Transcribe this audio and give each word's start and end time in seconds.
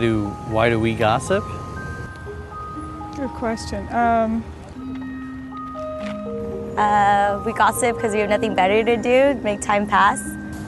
do 0.00 0.26
why 0.48 0.68
do 0.68 0.80
we 0.80 0.94
gossip? 0.94 1.44
Good 3.16 3.30
question. 3.30 3.86
Um, 3.92 4.42
Uh, 6.76 7.42
we 7.44 7.52
gossip 7.52 7.94
because 7.96 8.14
we 8.14 8.20
have 8.20 8.30
nothing 8.30 8.54
better 8.54 8.82
to 8.82 8.96
do, 8.96 9.38
make 9.42 9.60
time 9.60 9.86
pass. 9.86 10.18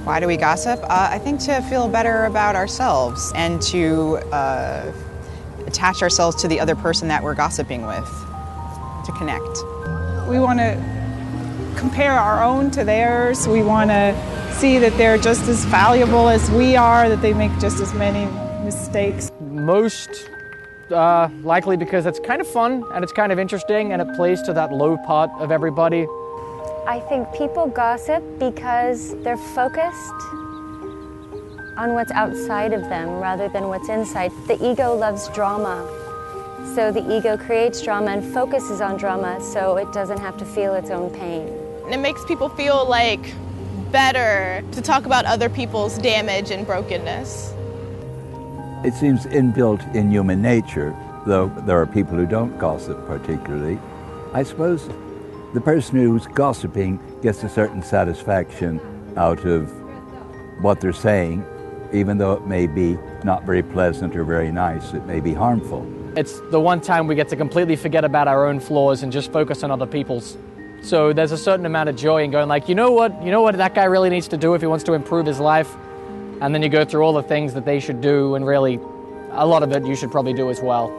Why 0.05 0.21
do 0.21 0.27
we 0.27 0.37
gossip? 0.37 0.79
Uh, 0.83 1.09
I 1.11 1.19
think 1.19 1.41
to 1.43 1.63
feel 1.63 1.89
better 1.89 2.27
about 2.27 2.55
ourselves 2.55 3.33
and 3.35 3.63
to 3.63 4.17
uh, 4.31 4.93
attach 5.67 6.03
ourselves 6.03 6.37
to 6.43 6.49
the 6.49 6.61
other 6.61 6.75
person 6.75 7.09
that 7.09 7.23
we're 7.23 7.35
gossiping 7.35 7.87
with, 7.87 8.11
to 9.07 9.13
connect. 9.13 9.65
we 10.29 10.39
want 10.39 10.59
to 10.59 10.77
compare 11.77 12.13
our 12.13 12.43
own 12.43 12.71
to 12.73 12.85
theirs. 12.85 13.49
We 13.49 13.63
want 13.63 13.89
to 13.89 14.15
see 14.53 14.79
that 14.79 14.95
they're 14.99 15.17
just 15.17 15.49
as 15.49 15.65
valuable 15.65 16.29
as 16.29 16.51
we 16.51 16.77
are, 16.77 17.09
that 17.09 17.23
they 17.23 17.33
make 17.33 17.53
just 17.59 17.81
as 17.81 17.95
many 17.95 18.27
mistakes. 18.65 19.31
Most 19.41 20.31
uh, 20.91 21.29
likely 21.43 21.77
because 21.77 22.07
it's 22.07 22.21
kind 22.21 22.41
of 22.41 22.47
fun 22.47 22.85
and 22.93 23.03
it's 23.03 23.13
kind 23.13 23.33
of 23.33 23.39
interesting 23.39 23.93
and 23.93 24.03
it 24.03 24.15
plays 24.15 24.43
to 24.43 24.53
that 24.53 24.73
low 24.73 24.97
part 24.99 25.31
of 25.39 25.51
everybody. 25.51 26.07
I 26.87 27.01
think 27.09 27.33
people 27.33 27.67
gossip 27.69 28.23
because 28.39 29.15
they're 29.23 29.37
focused 29.37 30.21
on 31.77 31.95
what's 31.95 32.13
outside 32.13 32.73
of 32.73 32.83
them 32.83 33.09
rather 33.21 33.49
than 33.49 33.69
what's 33.69 33.89
inside. 33.89 34.33
The 34.47 34.59
ego 34.65 34.95
loves 34.95 35.29
drama. 35.29 35.89
So 36.75 36.93
the 36.93 37.17
ego 37.17 37.37
creates 37.37 37.81
drama 37.83 38.13
and 38.13 38.33
focuses 38.33 38.81
on 38.81 38.97
drama 38.97 39.41
so 39.41 39.77
it 39.77 39.93
doesn't 39.93 40.19
have 40.19 40.37
to 40.39 40.45
feel 40.45 40.75
its 40.75 40.91
own 40.91 41.11
pain. 41.11 41.49
And 41.85 41.95
it 41.95 41.99
makes 41.99 42.25
people 42.25 42.49
feel 42.49 42.87
like 42.89 43.35
better 43.91 44.65
to 44.73 44.81
talk 44.81 45.07
about 45.07 45.25
other 45.25 45.49
people's 45.49 45.99
damage 45.99 46.51
and 46.51 46.67
brokenness. 46.67 47.53
It 48.85 48.95
seems 48.95 49.27
inbuilt 49.27 49.95
in 49.95 50.11
human 50.11 50.43
nature, 50.43 50.97
though 51.25 51.49
there 51.67 51.81
are 51.81 51.87
people 51.87 52.17
who 52.17 52.27
don't 52.27 52.59
gossip 52.59 53.07
particularly. 53.07 53.79
I 54.33 54.43
suppose 54.43 54.89
the 55.55 55.61
person 55.61 55.99
who's 55.99 56.27
gossiping 56.27 56.99
gets 57.23 57.45
a 57.45 57.49
certain 57.49 57.81
satisfaction 57.81 58.81
out 59.17 59.45
of 59.45 59.71
what 60.63 60.81
they're 60.81 60.93
saying, 60.93 61.45
even 61.93 62.19
though 62.19 62.33
it 62.33 62.47
may 62.47 62.67
be 62.67 62.99
not 63.23 63.45
very 63.45 63.63
pleasant 63.63 64.17
or 64.17 64.25
very 64.25 64.51
nice, 64.51 64.95
it 64.95 65.07
may 65.07 65.21
be 65.21 65.33
harmful. 65.33 65.87
It's 66.17 66.41
the 66.51 66.61
one 66.61 66.81
time 66.81 67.07
we 67.07 67.15
get 67.15 67.29
to 67.29 67.37
completely 67.37 67.77
forget 67.77 68.05
about 68.05 68.27
our 68.27 68.47
own 68.49 68.59
flaws 68.59 69.05
and 69.05 69.13
just 69.13 69.31
focus 69.31 69.63
on 69.63 69.71
other 69.71 69.87
people's. 69.87 70.37
So 70.83 71.13
there's 71.13 71.31
a 71.31 71.39
certain 71.39 71.67
amount 71.67 71.89
of 71.89 71.95
joy 71.95 72.25
in 72.25 72.33
going 72.33 72.49
like, 72.49 72.69
you 72.69 72.75
know 72.75 72.91
what, 72.91 73.23
you 73.23 73.31
know 73.31 73.43
what 73.43 73.57
that 73.57 73.77
guy 73.77 73.85
really 73.85 74.11
needs 74.11 74.27
to 74.29 74.37
do 74.37 74.55
if 74.55 74.61
he 74.61 74.67
wants 74.67 74.83
to 74.85 74.95
improve 74.95 75.27
his 75.27 75.39
life, 75.39 75.77
and 76.43 76.53
then 76.53 76.61
you 76.61 76.69
go 76.69 76.85
through 76.85 77.03
all 77.03 77.13
the 77.13 77.23
things 77.23 77.55
that 77.55 77.65
they 77.65 77.79
should 77.79 78.01
do, 78.01 78.35
and 78.35 78.45
really, 78.45 78.81
a 79.31 79.47
lot 79.47 79.63
of 79.63 79.71
it 79.71 79.87
you 79.87 79.95
should 79.95 80.11
probably 80.11 80.33
do 80.33 80.51
as 80.51 80.61
well. 80.61 80.91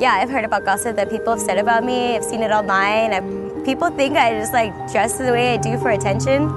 Yeah, 0.00 0.14
I've 0.14 0.28
heard 0.28 0.44
about 0.44 0.64
gossip 0.64 0.96
that 0.96 1.08
people 1.10 1.32
have 1.32 1.40
said 1.40 1.58
about 1.58 1.84
me. 1.84 2.16
I've 2.16 2.24
seen 2.24 2.42
it 2.42 2.50
online. 2.50 3.12
I, 3.12 3.20
people 3.64 3.88
think 3.90 4.16
I 4.16 4.32
just 4.32 4.52
like 4.52 4.74
dress 4.90 5.16
the 5.16 5.30
way 5.30 5.54
I 5.54 5.58
do 5.58 5.78
for 5.78 5.90
attention. 5.90 6.48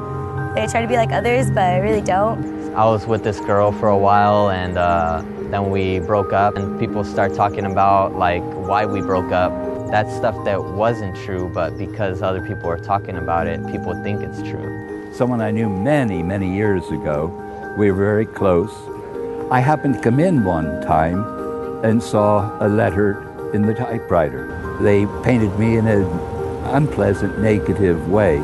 They 0.56 0.66
try 0.66 0.82
to 0.82 0.88
be 0.88 0.96
like 0.96 1.12
others, 1.12 1.52
but 1.52 1.60
I 1.60 1.78
really 1.78 2.02
don't. 2.02 2.74
I 2.74 2.86
was 2.86 3.06
with 3.06 3.24
this 3.24 3.40
girl 3.42 3.72
for 3.72 3.90
a 3.90 3.98
while 3.98 4.50
and 4.50 4.80
uh, 4.80 5.22
then 5.52 5.70
we 5.70 6.00
broke 6.00 6.34
up 6.34 6.58
and 6.58 6.80
people 6.80 7.04
start 7.04 7.36
talking 7.36 7.66
about 7.66 8.16
like 8.16 8.44
why 8.44 8.86
we 8.86 9.02
broke 9.02 9.32
up. 9.32 9.52
That's 9.92 10.12
stuff 10.16 10.44
that 10.46 10.64
wasn't 10.64 11.16
true, 11.18 11.52
but 11.54 11.78
because 11.78 12.24
other 12.24 12.42
people 12.42 12.68
are 12.70 12.80
talking 12.80 13.18
about 13.18 13.46
it, 13.46 13.64
people 13.68 13.94
think 14.02 14.22
it's 14.22 14.42
true. 14.42 15.14
Someone 15.14 15.42
I 15.42 15.52
knew 15.52 15.70
many, 15.70 16.24
many 16.24 16.52
years 16.52 16.88
ago, 16.88 17.43
we 17.78 17.92
were 17.92 17.98
very 17.98 18.26
close. 18.26 18.72
I 19.52 19.60
happened 19.60 19.96
to 19.96 20.02
come 20.02 20.20
in 20.20 20.44
one 20.44 20.82
time 20.82 21.24
and 21.84 22.02
saw 22.02 22.56
a 22.66 22.68
letter 22.68 23.52
in 23.54 23.64
the 23.64 23.74
typewriter. 23.74 24.78
They 24.82 25.06
painted 25.24 25.58
me 25.58 25.78
in 25.78 25.88
an 25.88 26.04
unpleasant, 26.66 27.40
negative 27.40 28.10
way. 28.10 28.44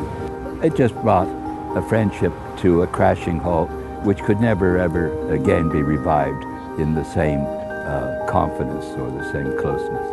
It 0.62 0.74
just 0.74 0.94
brought 0.96 1.28
a 1.76 1.82
friendship 1.82 2.32
to 2.58 2.82
a 2.82 2.86
crashing 2.86 3.38
halt, 3.38 3.70
which 4.04 4.18
could 4.18 4.40
never, 4.40 4.78
ever 4.78 5.32
again 5.32 5.68
be 5.68 5.82
revived 5.82 6.44
in 6.80 6.94
the 6.94 7.04
same 7.04 7.40
uh, 7.40 8.26
confidence 8.28 8.84
or 8.98 9.10
the 9.10 9.32
same 9.32 9.56
closeness. 9.58 10.06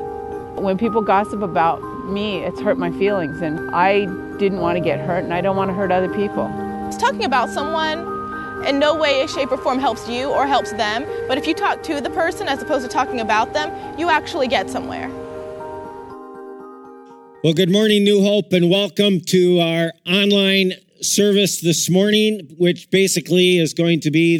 When 0.60 0.78
people 0.78 1.02
gossip 1.02 1.42
about 1.42 1.82
me, 2.06 2.44
it's 2.44 2.60
hurt 2.62 2.78
my 2.78 2.92
feelings, 2.92 3.42
and 3.42 3.72
I 3.72 4.06
didn't 4.38 4.60
want 4.60 4.78
to 4.78 4.84
get 4.84 5.00
hurt, 5.00 5.24
and 5.24 5.34
I 5.34 5.42
don't 5.42 5.58
want 5.58 5.70
to 5.70 5.74
hurt 5.74 5.92
other 5.92 6.12
people. 6.14 6.48
Talking 7.00 7.26
about 7.26 7.50
someone 7.50 8.17
in 8.66 8.80
no 8.80 8.96
way, 8.96 9.26
shape, 9.28 9.52
or 9.52 9.58
form 9.58 9.80
helps 9.80 10.08
you 10.10 10.30
or 10.30 10.48
helps 10.48 10.72
them, 10.74 11.06
but 11.28 11.38
if 11.38 11.48
you 11.48 11.54
talk 11.54 11.84
to 11.84 12.02
the 12.02 12.10
person 12.10 12.48
as 12.48 12.62
opposed 12.62 12.84
to 12.86 12.92
talking 12.92 13.20
about 13.20 13.54
them, 13.54 13.72
you 14.00 14.10
actually 14.10 14.48
get 14.48 14.70
somewhere. 14.70 15.10
Well, 17.44 17.54
good 17.54 17.72
morning, 17.72 18.04
New 18.04 18.22
Hope, 18.24 18.52
and 18.52 18.70
welcome 18.70 19.22
to 19.28 19.60
our 19.60 19.94
online 20.08 20.74
service 21.02 21.62
this 21.62 21.90
morning, 21.90 22.56
which 22.58 22.90
basically 22.90 23.58
is 23.58 23.74
going 23.74 24.02
to 24.02 24.12
be 24.12 24.38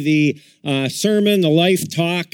the 0.64 0.68
uh, 0.68 0.88
sermon, 0.88 1.40
the 1.40 1.48
life 1.48 1.94
talk. 1.94 2.26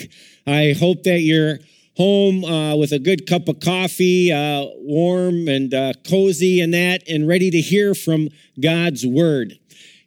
I 0.47 0.75
hope 0.78 1.03
that 1.05 1.21
you're 1.21 1.59
home 1.97 2.44
uh, 2.44 2.77
with 2.77 2.93
a 2.93 2.99
good 2.99 3.27
cup 3.27 3.49
of 3.49 3.61
coffee, 3.61 4.33
uh, 4.33 4.65
warm 4.78 5.49
and 5.49 5.73
uh, 5.73 5.93
cozy, 6.09 6.61
and 6.61 6.75
that, 6.75 7.03
and 7.09 7.28
ready 7.28 7.50
to 7.50 7.61
hear 7.61 7.94
from 7.94 8.28
God's 8.61 9.06
word. 9.06 9.59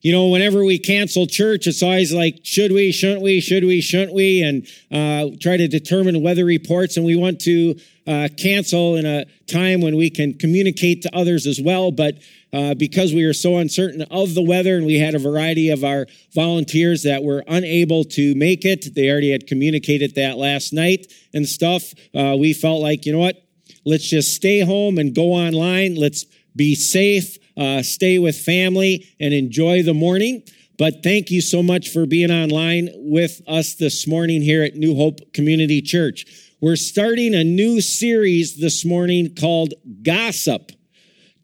You 0.01 0.11
know, 0.11 0.27
whenever 0.27 0.63
we 0.63 0.77
cancel 0.77 1.25
church, 1.25 1.67
it's 1.67 1.81
always 1.81 2.13
like, 2.13 2.39
should 2.43 2.71
we, 2.71 2.91
shouldn't 2.91 3.21
we, 3.21 3.41
should 3.41 3.63
we, 3.63 3.81
shouldn't 3.81 4.13
we, 4.13 4.43
and 4.43 4.67
uh, 4.91 5.35
try 5.39 5.57
to 5.57 5.67
determine 5.67 6.21
weather 6.21 6.45
reports. 6.45 6.97
And 6.97 7.05
we 7.05 7.15
want 7.15 7.41
to 7.41 7.75
uh, 8.05 8.29
cancel 8.37 8.95
in 8.95 9.05
a 9.05 9.25
time 9.47 9.81
when 9.81 9.97
we 9.97 10.09
can 10.09 10.33
communicate 10.33 11.01
to 11.01 11.15
others 11.15 11.47
as 11.47 11.59
well. 11.59 11.91
But 11.91 12.19
uh, 12.53 12.75
because 12.75 13.13
we 13.13 13.23
are 13.25 13.33
so 13.33 13.57
uncertain 13.57 14.03
of 14.03 14.33
the 14.33 14.41
weather 14.41 14.77
and 14.77 14.85
we 14.85 14.97
had 14.99 15.15
a 15.15 15.19
variety 15.19 15.69
of 15.69 15.83
our 15.83 16.07
volunteers 16.33 17.03
that 17.03 17.23
were 17.23 17.43
unable 17.47 18.03
to 18.05 18.35
make 18.35 18.65
it, 18.65 18.95
they 18.95 19.09
already 19.09 19.31
had 19.31 19.47
communicated 19.47 20.15
that 20.15 20.37
last 20.37 20.73
night 20.73 21.11
and 21.33 21.45
stuff. 21.47 21.93
Uh, 22.15 22.35
we 22.39 22.53
felt 22.53 22.81
like, 22.81 23.05
you 23.05 23.11
know 23.11 23.19
what? 23.19 23.43
Let's 23.83 24.07
just 24.07 24.33
stay 24.33 24.61
home 24.61 24.97
and 24.97 25.13
go 25.13 25.33
online. 25.33 25.95
Let's 25.95 26.25
be 26.55 26.75
safe, 26.75 27.37
uh, 27.57 27.81
stay 27.81 28.19
with 28.19 28.37
family, 28.37 29.07
and 29.19 29.33
enjoy 29.33 29.83
the 29.83 29.93
morning. 29.93 30.43
But 30.77 31.01
thank 31.01 31.31
you 31.31 31.41
so 31.41 31.63
much 31.63 31.89
for 31.89 32.05
being 32.05 32.31
online 32.31 32.89
with 32.93 33.41
us 33.47 33.73
this 33.73 34.05
morning 34.05 34.41
here 34.43 34.63
at 34.63 34.75
New 34.75 34.95
Hope 34.95 35.33
Community 35.33 35.81
Church. 35.81 36.25
We're 36.61 36.75
starting 36.75 37.33
a 37.33 37.43
new 37.43 37.81
series 37.81 38.59
this 38.59 38.85
morning 38.85 39.35
called 39.35 39.73
Gossip. 40.03 40.71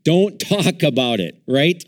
Don't 0.03 0.39
talk 0.39 0.83
about 0.83 1.19
it, 1.19 1.41
right? 1.47 1.83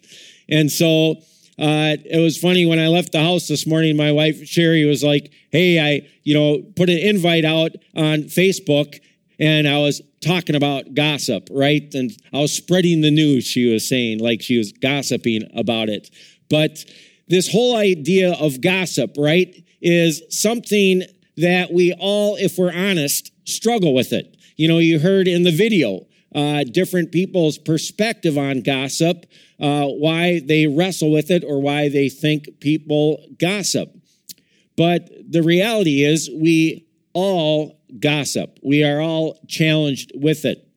And 0.49 0.71
so 0.71 1.17
uh, 1.57 1.97
it 2.03 2.21
was 2.21 2.37
funny 2.37 2.65
when 2.65 2.79
I 2.79 2.87
left 2.87 3.11
the 3.11 3.21
house 3.21 3.47
this 3.47 3.65
morning. 3.65 3.95
My 3.95 4.11
wife 4.11 4.45
Sherry 4.45 4.85
was 4.85 5.03
like, 5.03 5.31
"Hey, 5.51 5.79
I 5.79 6.07
you 6.23 6.33
know 6.33 6.63
put 6.75 6.89
an 6.89 6.97
invite 6.97 7.45
out 7.45 7.71
on 7.95 8.23
Facebook, 8.23 8.99
and 9.39 9.67
I 9.67 9.77
was 9.79 10.01
talking 10.25 10.55
about 10.55 10.93
gossip, 10.93 11.47
right? 11.51 11.93
And 11.93 12.11
I 12.33 12.39
was 12.39 12.53
spreading 12.53 13.01
the 13.01 13.11
news." 13.11 13.45
She 13.45 13.71
was 13.71 13.87
saying, 13.87 14.19
like 14.19 14.41
she 14.41 14.57
was 14.57 14.71
gossiping 14.71 15.43
about 15.55 15.89
it. 15.89 16.09
But 16.49 16.83
this 17.27 17.51
whole 17.51 17.75
idea 17.75 18.33
of 18.33 18.61
gossip, 18.61 19.15
right, 19.17 19.63
is 19.81 20.23
something 20.29 21.03
that 21.37 21.71
we 21.71 21.93
all, 21.93 22.35
if 22.35 22.57
we're 22.57 22.73
honest, 22.73 23.31
struggle 23.45 23.93
with 23.93 24.13
it. 24.13 24.37
You 24.57 24.67
know, 24.67 24.79
you 24.79 24.99
heard 24.99 25.27
in 25.27 25.43
the 25.43 25.51
video 25.51 26.05
uh, 26.33 26.63
different 26.63 27.11
people's 27.11 27.57
perspective 27.57 28.37
on 28.37 28.61
gossip, 28.61 29.25
uh, 29.59 29.85
why 29.85 30.39
they 30.39 30.67
wrestle 30.67 31.11
with 31.11 31.31
it 31.31 31.43
or 31.43 31.61
why 31.61 31.89
they 31.89 32.09
think 32.09 32.59
people 32.59 33.25
gossip. 33.39 33.89
But 34.77 35.09
the 35.29 35.41
reality 35.41 36.03
is, 36.03 36.29
we 36.29 36.85
all 37.13 37.79
gossip. 37.99 38.59
We 38.63 38.83
are 38.83 38.99
all 38.99 39.39
challenged 39.47 40.11
with 40.15 40.45
it. 40.45 40.67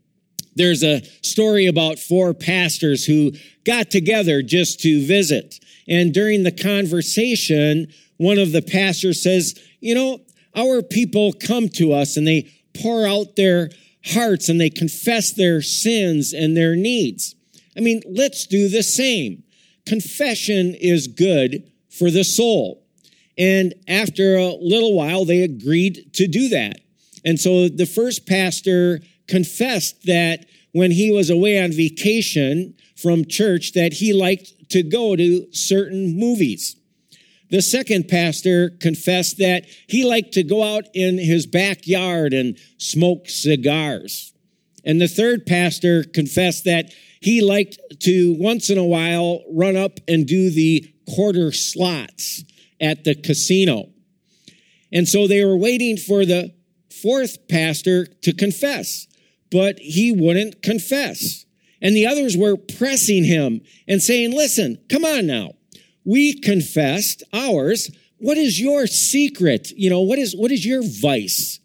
There's 0.55 0.83
a 0.83 1.03
story 1.23 1.67
about 1.67 1.99
four 1.99 2.35
pastors 2.35 3.05
who 3.05 3.33
got 3.65 3.91
together 3.91 4.43
just 4.43 4.81
to 4.81 5.07
visit. 5.07 5.55
And 5.87 6.13
during 6.13 6.43
the 6.43 6.53
conversation, 6.53 7.89
one 8.17 8.39
of 8.39 8.53
the 8.53 8.63
pastors 8.63 9.23
says, 9.23 9.59
You 9.81 9.95
know, 9.95 10.21
our 10.57 10.83
people 10.83 11.33
come 11.33 11.69
to 11.71 11.93
us 11.93 12.17
and 12.17 12.27
they 12.27 12.51
pour 12.75 13.07
out 13.07 13.37
their 13.37 13.71
hearts 14.05 14.49
and 14.49 14.61
they 14.61 14.71
confess 14.71 15.33
their 15.33 15.63
sins 15.63 16.33
and 16.33 16.57
their 16.57 16.75
needs. 16.75 17.35
I 17.77 17.81
mean, 17.81 18.03
let's 18.07 18.47
do 18.47 18.69
the 18.69 18.83
same. 18.83 19.45
Confession 19.87 20.75
is 20.75 21.07
good 21.07 21.71
for 21.89 22.11
the 22.11 22.25
soul. 22.25 22.85
And 23.39 23.75
after 23.87 24.37
a 24.37 24.53
little 24.53 24.95
while, 24.95 25.25
they 25.25 25.43
agreed 25.43 26.13
to 26.15 26.27
do 26.27 26.49
that. 26.49 26.81
And 27.29 27.39
so 27.39 27.69
the 27.69 27.85
first 27.85 28.27
pastor 28.27 29.01
confessed 29.27 30.07
that 30.07 30.47
when 30.73 30.91
he 30.91 31.11
was 31.11 31.29
away 31.29 31.63
on 31.63 31.73
vacation 31.73 32.75
from 32.97 33.27
church 33.27 33.73
that 33.73 33.93
he 33.93 34.15
liked 34.15 34.71
to 34.71 34.83
go 34.83 35.15
to 35.15 35.47
certain 35.53 36.19
movies. 36.19 36.75
The 37.51 37.61
second 37.61 38.09
pastor 38.09 38.71
confessed 38.71 39.37
that 39.41 39.67
he 39.89 40.07
liked 40.07 40.33
to 40.33 40.43
go 40.43 40.63
out 40.63 40.85
in 40.95 41.19
his 41.19 41.47
backyard 41.47 42.33
and 42.33 42.57
smoke 42.79 43.29
cigars. 43.29 44.33
And 44.83 44.99
the 44.99 45.07
third 45.07 45.45
pastor 45.45 46.05
confessed 46.05 46.65
that 46.65 46.95
he 47.21 47.43
liked 47.43 47.79
to 48.05 48.37
once 48.39 48.71
in 48.71 48.79
a 48.79 48.85
while 48.85 49.43
run 49.53 49.77
up 49.77 50.01
and 50.09 50.27
do 50.27 50.49
the 50.49 50.91
quarter 51.15 51.53
slots 51.53 52.43
at 52.81 53.05
the 53.05 53.15
casino. 53.15 53.91
And 54.91 55.07
so 55.07 55.29
they 55.29 55.45
were 55.45 55.59
waiting 55.59 55.99
for 55.99 56.25
the 56.25 56.55
fourth 57.03 57.49
pastor 57.49 58.07
to 58.23 58.33
confess, 58.33 59.07
but 59.51 59.79
he 59.79 60.13
wouldn't 60.13 60.63
confess. 60.63 61.45
And 61.81 61.95
the 61.95 62.07
others 62.07 62.37
were 62.37 62.57
pressing 62.57 63.25
him 63.25 63.61
and 63.87 64.03
saying, 64.03 64.33
listen, 64.33 64.79
come 64.89 65.05
on 65.05 65.27
now. 65.27 65.53
We 66.05 66.41
confessed 66.41 67.23
ours. 67.33 67.91
What 68.19 68.39
is 68.39 68.61
your 68.61 68.87
secret? 68.87 69.71
You 69.71 69.91
know, 69.91 70.01
what 70.01 70.19
is, 70.19 70.35
what 70.35 70.51
is 70.51 70.67
your 70.67 70.83
vice? 70.83 71.61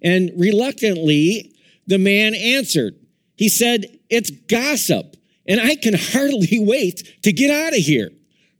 And 0.00 0.30
reluctantly, 0.36 1.54
the 1.86 1.98
man 1.98 2.34
answered. 2.34 2.94
He 3.36 3.48
said, 3.48 3.98
it's 4.08 4.30
gossip. 4.30 5.16
And 5.46 5.60
I 5.60 5.76
can 5.76 5.94
hardly 5.98 6.58
wait 6.58 7.02
to 7.22 7.32
get 7.32 7.50
out 7.50 7.72
of 7.72 7.80
here, 7.80 8.10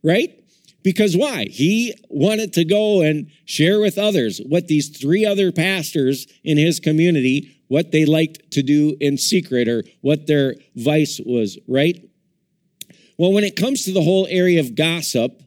right? 0.02 0.43
Because 0.84 1.16
why? 1.16 1.46
He 1.50 1.94
wanted 2.10 2.52
to 2.52 2.64
go 2.64 3.00
and 3.00 3.30
share 3.46 3.80
with 3.80 3.98
others 3.98 4.38
what 4.46 4.68
these 4.68 4.90
three 4.90 5.24
other 5.24 5.50
pastors 5.50 6.26
in 6.44 6.58
his 6.58 6.78
community, 6.78 7.56
what 7.68 7.90
they 7.90 8.04
liked 8.04 8.50
to 8.52 8.62
do 8.62 8.94
in 9.00 9.16
secret 9.16 9.66
or 9.66 9.82
what 10.02 10.26
their 10.26 10.54
vice 10.76 11.20
was, 11.24 11.58
right? 11.66 11.96
Well, 13.16 13.32
when 13.32 13.44
it 13.44 13.56
comes 13.56 13.84
to 13.84 13.92
the 13.92 14.02
whole 14.02 14.26
area 14.28 14.60
of 14.60 14.74
gossip, 14.74 15.42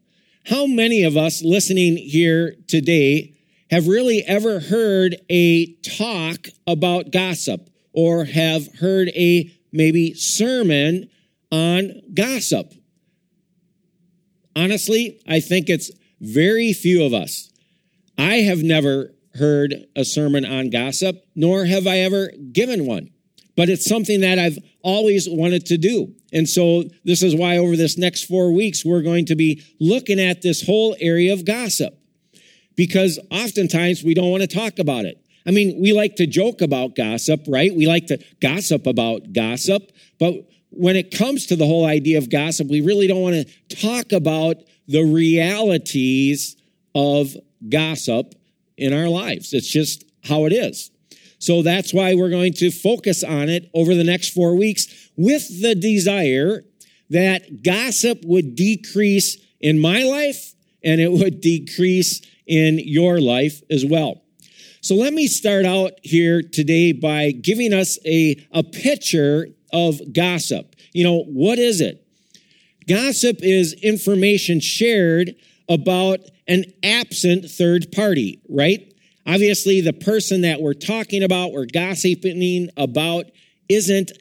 how 0.45 0.66
many 0.66 1.04
of 1.04 1.16
us 1.16 1.44
listening 1.44 1.98
here 1.98 2.56
today 2.68 3.36
have 3.69 3.88
really 3.88 4.24
ever 4.25 4.60
heard 4.60 5.18
a 5.30 5.74
talk 5.98 6.48
about 6.66 7.12
gossip 7.12 7.69
or 7.94 8.25
have 8.25 8.74
heard 8.80 9.10
a 9.10 9.51
maybe 9.72 10.16
sermon 10.16 11.10
on 11.51 12.01
gossip? 12.13 12.74
Honestly, 14.57 15.21
I 15.27 15.39
think 15.39 15.69
it's 15.69 15.92
very 16.19 16.74
few 16.74 17.04
of 17.04 17.13
us. 17.13 17.51
I 18.18 18.38
have 18.38 18.63
never 18.63 19.13
heard 19.36 19.75
a 19.95 20.04
sermon 20.04 20.45
on 20.45 20.71
gossip, 20.71 21.24
nor 21.36 21.65
have 21.65 21.86
I 21.86 22.00
ever 22.00 22.31
given 22.51 22.88
one. 22.88 23.12
But 23.56 23.69
it's 23.69 23.86
something 23.86 24.21
that 24.21 24.39
I've 24.39 24.57
always 24.81 25.30
wanted 25.30 25.68
to 25.68 25.77
do. 25.77 26.15
And 26.33 26.50
so 26.50 26.86
this 27.06 27.21
is 27.21 27.36
why 27.36 27.57
over 27.57 27.75
this 27.75 28.00
next 28.00 28.24
four 28.24 28.51
weeks, 28.51 28.83
we're 28.83 29.04
going 29.04 29.27
to 29.27 29.36
be 29.36 29.63
looking 29.80 30.19
at 30.19 30.42
this 30.42 30.65
whole 30.65 30.95
area 31.00 31.33
of 31.33 31.45
gossip. 31.45 31.95
Because 32.75 33.19
oftentimes 33.30 34.03
we 34.03 34.15
don't 34.15 34.31
want 34.31 34.42
to 34.42 34.48
talk 34.48 34.80
about 34.80 35.06
it. 35.06 35.24
I 35.45 35.51
mean, 35.51 35.80
we 35.80 35.94
like 35.94 36.15
to 36.15 36.25
joke 36.25 36.62
about 36.62 36.95
gossip, 36.95 37.45
right? 37.48 37.74
We 37.75 37.86
like 37.86 38.07
to 38.07 38.18
gossip 38.42 38.88
about 38.88 39.33
gossip, 39.33 39.92
but 40.19 40.33
when 40.77 40.95
it 40.95 41.15
comes 41.15 41.47
to 41.47 41.56
the 41.56 41.65
whole 41.65 41.85
idea 41.85 42.18
of 42.18 42.29
gossip, 42.29 42.68
we 42.68 42.81
really 42.81 43.07
don't 43.07 43.21
want 43.21 43.35
to 43.35 43.75
talk 43.75 44.12
about 44.12 44.57
the 44.88 45.03
realities 45.03 46.56
of 46.95 47.35
gossip 47.69 48.35
in 48.77 48.94
our 48.94 49.07
lives. 49.07 49.53
It's 49.53 49.68
just 49.68 50.06
how 50.24 50.45
it 50.45 50.53
is. 50.53 50.91
So 51.39 51.62
that's 51.62 51.94
why 51.94 52.15
we're 52.15 52.29
going 52.29 52.53
to 52.53 52.71
focus 52.71 53.24
on 53.24 53.50
it 53.50 53.69
over 53.74 53.94
the 53.94 54.03
next 54.03 54.29
four 54.29 54.56
weeks 54.56 55.09
with 55.15 55.62
the 55.62 55.75
desire 55.75 56.63
that 57.09 57.63
gossip 57.63 58.24
would 58.25 58.56
decrease 58.56 59.38
in 59.59 59.79
my 59.79 60.03
life 60.03 60.53
and 60.83 61.00
it 61.00 61.12
would 61.12 61.41
decrease 61.41 62.21
in 62.45 62.79
your 62.79 63.19
life 63.19 63.62
as 63.69 63.85
well. 63.85 64.21
So 64.81 64.95
let 64.95 65.13
me 65.13 65.27
start 65.27 65.65
out 65.65 65.94
here 66.01 66.41
today 66.41 66.91
by 66.91 67.31
giving 67.31 67.74
us 67.74 68.00
a, 68.06 68.38
a 68.51 68.63
picture 68.63 69.47
of 69.74 70.00
gossip. 70.14 70.75
You 70.94 71.04
know, 71.04 71.24
what 71.24 71.60
is 71.60 71.81
it? 71.81 72.06
Gossip 72.88 73.40
is 73.42 73.74
information 73.74 74.60
shared 74.60 75.36
about 75.69 76.19
an 76.48 76.66
absent 76.84 77.50
third 77.50 77.92
party, 77.92 78.42
right? 78.50 78.94
Obviously, 79.25 79.81
the 79.81 79.94
person 79.94 80.42
that 80.42 80.62
we're 80.62 80.74
talking 80.74 81.22
about, 81.22 81.52
we're 81.52 81.66
gossiping 81.66 82.69
about, 82.78 83.25
isn't 83.68 84.12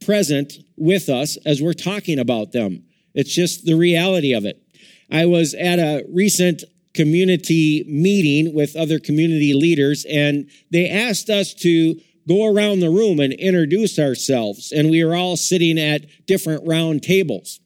present 0.00 0.54
with 0.76 1.08
us 1.08 1.36
as 1.44 1.60
we're 1.60 1.74
talking 1.74 2.18
about 2.18 2.52
them. 2.52 2.84
It's 3.14 3.34
just 3.34 3.66
the 3.66 3.74
reality 3.74 4.32
of 4.32 4.46
it. 4.46 4.62
I 5.10 5.26
was 5.26 5.52
at 5.54 5.78
a 5.78 6.04
recent 6.08 6.64
community 6.94 7.84
meeting 7.86 8.54
with 8.54 8.74
other 8.74 8.98
community 8.98 9.52
leaders, 9.52 10.06
and 10.06 10.48
they 10.70 10.88
asked 10.88 11.28
us 11.28 11.52
to 11.54 12.00
go 12.28 12.46
around 12.46 12.80
the 12.80 12.90
room 12.90 13.20
and 13.20 13.32
introduce 13.32 13.98
ourselves. 13.98 14.72
And 14.72 14.90
we 14.90 15.04
were 15.04 15.14
all 15.14 15.36
sitting 15.36 15.78
at 15.78 16.26
different 16.26 16.66
round 16.66 17.02
tables. 17.02 17.60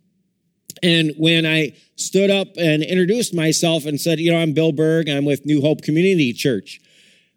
And 0.82 1.12
when 1.18 1.46
I 1.46 1.74
stood 1.96 2.30
up 2.30 2.48
and 2.56 2.82
introduced 2.82 3.34
myself 3.34 3.84
and 3.84 4.00
said, 4.00 4.20
you 4.20 4.32
know, 4.32 4.38
I'm 4.38 4.52
Bill 4.52 4.72
Berg, 4.72 5.08
I'm 5.08 5.24
with 5.24 5.44
New 5.44 5.60
Hope 5.60 5.82
Community 5.82 6.32
Church, 6.32 6.80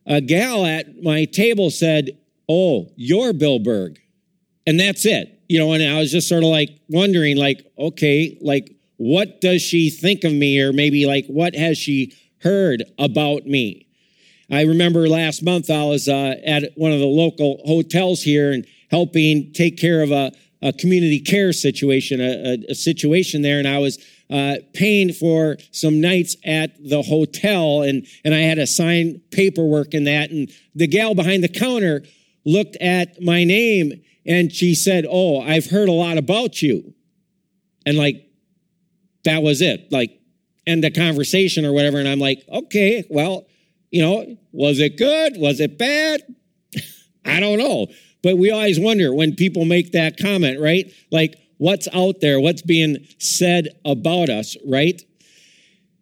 a 0.05 0.21
gal 0.21 0.65
at 0.65 1.01
my 1.01 1.25
table 1.25 1.69
said, 1.69 2.17
Oh, 2.49 2.91
you're 2.95 3.33
Bill 3.33 3.59
Berg. 3.59 3.99
And 4.67 4.79
that's 4.79 5.05
it. 5.05 5.41
You 5.47 5.59
know, 5.59 5.71
and 5.73 5.83
I 5.83 5.99
was 5.99 6.11
just 6.11 6.27
sort 6.27 6.43
of 6.43 6.49
like 6.49 6.69
wondering, 6.89 7.37
like, 7.37 7.65
okay, 7.77 8.37
like, 8.41 8.75
what 8.97 9.41
does 9.41 9.61
she 9.61 9.89
think 9.89 10.23
of 10.23 10.33
me? 10.33 10.59
Or 10.59 10.73
maybe 10.73 11.05
like, 11.05 11.25
what 11.27 11.55
has 11.55 11.77
she 11.77 12.13
heard 12.41 12.83
about 12.97 13.45
me? 13.45 13.87
I 14.51 14.63
remember 14.63 15.07
last 15.07 15.43
month 15.43 15.69
I 15.69 15.83
was 15.85 16.07
uh, 16.07 16.35
at 16.45 16.71
one 16.75 16.91
of 16.91 16.99
the 16.99 17.05
local 17.05 17.61
hotels 17.65 18.21
here 18.21 18.51
and 18.51 18.65
helping 18.91 19.51
take 19.53 19.77
care 19.77 20.01
of 20.01 20.11
a, 20.11 20.31
a 20.61 20.73
community 20.73 21.19
care 21.19 21.53
situation, 21.53 22.21
a, 22.21 22.23
a, 22.23 22.71
a, 22.71 22.75
situation 22.75 23.41
there, 23.41 23.59
and 23.59 23.67
I 23.67 23.79
was 23.79 24.03
uh, 24.29 24.55
paying 24.73 25.13
for 25.13 25.57
some 25.71 26.01
nights 26.01 26.35
at 26.45 26.71
the 26.83 27.01
hotel, 27.01 27.81
and 27.81 28.05
and 28.23 28.33
I 28.33 28.39
had 28.39 28.55
to 28.55 28.67
sign 28.67 29.21
paperwork 29.31 29.93
in 29.93 30.05
that, 30.05 30.31
and 30.31 30.51
the 30.75 30.87
gal 30.87 31.15
behind 31.15 31.43
the 31.43 31.49
counter 31.49 32.03
looked 32.45 32.75
at 32.77 33.21
my 33.21 33.43
name 33.43 34.03
and 34.25 34.51
she 34.51 34.75
said, 34.75 35.05
"Oh, 35.09 35.41
I've 35.41 35.69
heard 35.69 35.89
a 35.89 35.93
lot 35.93 36.17
about 36.17 36.61
you," 36.61 36.93
and 37.85 37.97
like 37.97 38.27
that 39.23 39.41
was 39.41 39.61
it, 39.61 39.91
like 39.91 40.19
end 40.65 40.83
the 40.83 40.91
conversation 40.91 41.65
or 41.65 41.73
whatever, 41.73 41.99
and 41.99 42.07
I'm 42.07 42.19
like, 42.19 42.43
okay, 42.49 43.05
well 43.09 43.45
you 43.93 44.01
know, 44.01 44.37
was 44.51 44.79
it 44.79 44.97
good? 44.97 45.37
Was 45.37 45.59
it 45.59 45.77
bad? 45.77 46.23
I 47.25 47.39
don't 47.39 47.59
know. 47.59 47.87
But 48.23 48.39
we 48.39 48.49
always 48.49 48.79
wonder 48.79 49.13
when 49.13 49.35
people 49.35 49.65
make 49.65 49.91
that 49.91 50.17
comment, 50.17 50.59
right? 50.59 50.91
Like, 51.11 51.35
what's 51.57 51.87
out 51.93 52.19
there? 52.19 52.39
What's 52.39 52.63
being 52.63 53.05
said 53.19 53.69
about 53.85 54.29
us, 54.29 54.57
right? 54.67 54.99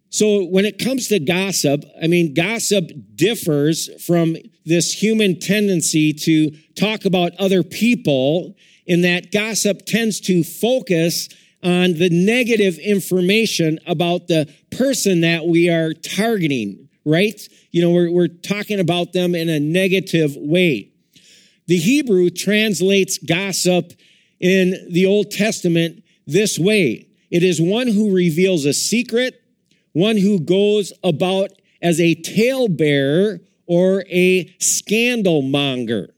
So 0.08 0.44
when 0.44 0.64
it 0.64 0.78
comes 0.78 1.08
to 1.08 1.20
gossip, 1.20 1.84
I 2.02 2.06
mean, 2.06 2.32
gossip 2.32 2.90
differs 3.14 3.90
from 4.02 4.36
this 4.64 4.92
human 4.92 5.38
tendency 5.38 6.14
to 6.14 6.50
talk 6.74 7.04
about 7.04 7.32
other 7.38 7.62
people 7.62 8.56
in 8.86 9.02
that 9.02 9.32
gossip 9.32 9.84
tends 9.84 10.18
to 10.22 10.42
focus 10.44 11.28
on 11.62 11.94
the 11.94 12.08
negative 12.10 12.78
information 12.78 13.78
about 13.86 14.28
the 14.28 14.50
person 14.70 15.20
that 15.20 15.46
we 15.46 15.68
are 15.68 15.92
targeting, 15.92 16.88
right? 17.04 17.40
You 17.70 17.82
know, 17.82 17.90
we're, 17.90 18.10
we're 18.10 18.28
talking 18.28 18.80
about 18.80 19.12
them 19.12 19.34
in 19.34 19.48
a 19.48 19.60
negative 19.60 20.36
way. 20.36 20.92
The 21.66 21.76
Hebrew 21.76 22.30
translates 22.30 23.18
gossip 23.18 23.92
in 24.40 24.88
the 24.90 25.06
Old 25.06 25.30
Testament 25.30 26.02
this 26.26 26.58
way. 26.58 27.08
It 27.30 27.42
is 27.42 27.60
one 27.60 27.88
who 27.88 28.14
reveals 28.14 28.64
a 28.64 28.72
secret, 28.72 29.40
one 29.92 30.16
who 30.16 30.40
goes 30.40 30.92
about 31.02 31.50
as 31.80 32.00
a 32.00 32.14
talebearer 32.14 33.40
or 33.66 34.04
a 34.08 34.54
scandal 34.58 35.42
monger. 35.42 36.12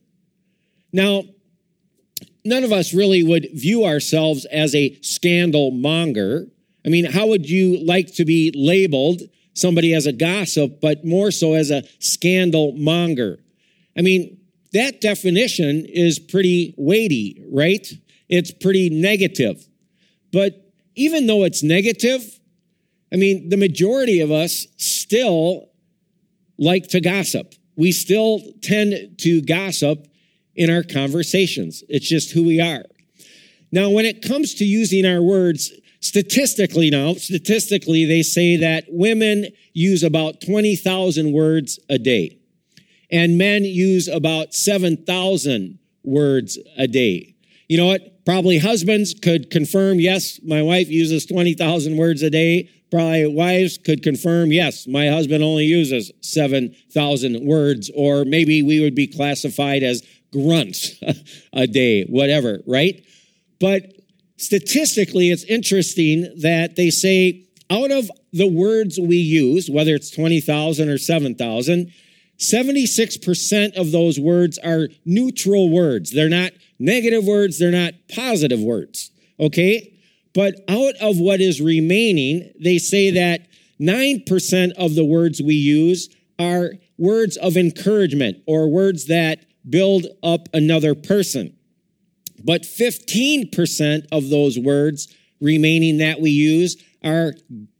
Now, 0.92 1.24
none 2.44 2.64
of 2.64 2.72
us 2.72 2.92
really 2.92 3.22
would 3.22 3.48
view 3.52 3.84
ourselves 3.84 4.44
as 4.46 4.74
a 4.74 4.98
scandal 5.02 5.70
monger. 5.70 6.46
I 6.84 6.88
mean, 6.88 7.04
how 7.04 7.28
would 7.28 7.48
you 7.48 7.84
like 7.84 8.14
to 8.14 8.24
be 8.24 8.52
labeled? 8.54 9.22
Somebody 9.54 9.94
as 9.94 10.06
a 10.06 10.12
gossip, 10.12 10.80
but 10.80 11.04
more 11.04 11.30
so 11.30 11.54
as 11.54 11.70
a 11.70 11.84
scandal 11.98 12.72
monger. 12.72 13.38
I 13.96 14.02
mean, 14.02 14.38
that 14.72 15.00
definition 15.00 15.86
is 15.86 16.18
pretty 16.18 16.74
weighty, 16.76 17.44
right? 17.50 17.86
It's 18.28 18.50
pretty 18.50 18.90
negative. 18.90 19.66
But 20.32 20.72
even 20.96 21.26
though 21.26 21.44
it's 21.44 21.62
negative, 21.62 22.40
I 23.12 23.16
mean, 23.16 23.48
the 23.48 23.56
majority 23.56 24.20
of 24.20 24.32
us 24.32 24.66
still 24.76 25.70
like 26.58 26.88
to 26.88 27.00
gossip. 27.00 27.54
We 27.76 27.92
still 27.92 28.40
tend 28.62 29.18
to 29.18 29.42
gossip 29.42 30.06
in 30.54 30.70
our 30.70 30.82
conversations. 30.82 31.82
It's 31.88 32.08
just 32.08 32.32
who 32.32 32.44
we 32.44 32.60
are. 32.60 32.84
Now, 33.72 33.90
when 33.90 34.06
it 34.06 34.22
comes 34.22 34.54
to 34.54 34.64
using 34.64 35.04
our 35.04 35.22
words, 35.22 35.72
statistically 36.04 36.90
now, 36.90 37.14
statistically, 37.14 38.04
they 38.04 38.22
say 38.22 38.56
that 38.56 38.84
women 38.88 39.46
use 39.72 40.02
about 40.02 40.40
20,000 40.42 41.32
words 41.32 41.80
a 41.88 41.98
day 41.98 42.38
and 43.10 43.38
men 43.38 43.64
use 43.64 44.08
about 44.08 44.54
7,000 44.54 45.78
words 46.02 46.58
a 46.76 46.86
day. 46.86 47.34
You 47.68 47.78
know 47.78 47.86
what? 47.86 48.24
Probably 48.26 48.58
husbands 48.58 49.14
could 49.14 49.50
confirm, 49.50 49.98
yes, 49.98 50.40
my 50.44 50.62
wife 50.62 50.88
uses 50.88 51.26
20,000 51.26 51.96
words 51.96 52.22
a 52.22 52.30
day. 52.30 52.68
Probably 52.90 53.26
wives 53.26 53.78
could 53.78 54.02
confirm, 54.02 54.52
yes, 54.52 54.86
my 54.86 55.08
husband 55.08 55.42
only 55.42 55.64
uses 55.64 56.12
7,000 56.20 57.44
words, 57.44 57.90
or 57.94 58.24
maybe 58.24 58.62
we 58.62 58.80
would 58.80 58.94
be 58.94 59.06
classified 59.06 59.82
as 59.82 60.02
grunts 60.32 60.92
a 61.52 61.66
day, 61.66 62.04
whatever, 62.04 62.60
right? 62.66 63.04
But 63.58 63.94
statistically, 64.44 65.30
it's 65.30 65.44
interesting 65.44 66.32
that 66.40 66.76
they 66.76 66.90
say 66.90 67.44
out 67.70 67.90
of 67.90 68.10
the 68.32 68.46
words 68.46 68.98
we 69.00 69.16
use, 69.16 69.70
whether 69.70 69.94
it's 69.94 70.10
20,000 70.10 70.88
or 70.88 70.98
7,000, 70.98 71.92
76% 72.38 73.74
of 73.74 73.92
those 73.92 74.18
words 74.18 74.58
are 74.58 74.88
neutral 75.04 75.70
words. 75.70 76.10
They're 76.10 76.28
not 76.28 76.52
negative 76.78 77.24
words, 77.24 77.58
they're 77.58 77.70
not 77.70 77.94
positive 78.14 78.60
words. 78.60 79.10
Okay? 79.38 79.94
But 80.34 80.56
out 80.68 80.94
of 81.00 81.18
what 81.18 81.40
is 81.40 81.60
remaining, 81.60 82.52
they 82.60 82.78
say 82.78 83.12
that 83.12 83.46
9% 83.80 84.72
of 84.72 84.94
the 84.94 85.04
words 85.04 85.40
we 85.40 85.54
use 85.54 86.08
are 86.38 86.72
words 86.98 87.36
of 87.36 87.56
encouragement 87.56 88.38
or 88.46 88.68
words 88.68 89.06
that 89.06 89.44
build 89.68 90.06
up 90.22 90.48
another 90.52 90.94
person. 90.94 91.53
But 92.44 92.62
15% 92.62 94.06
of 94.12 94.28
those 94.28 94.58
words 94.58 95.12
remaining 95.40 95.98
that 95.98 96.20
we 96.20 96.30
use 96.30 96.76
are 97.02 97.32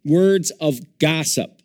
words 0.04 0.50
of 0.60 0.80
gossip. 0.98 1.60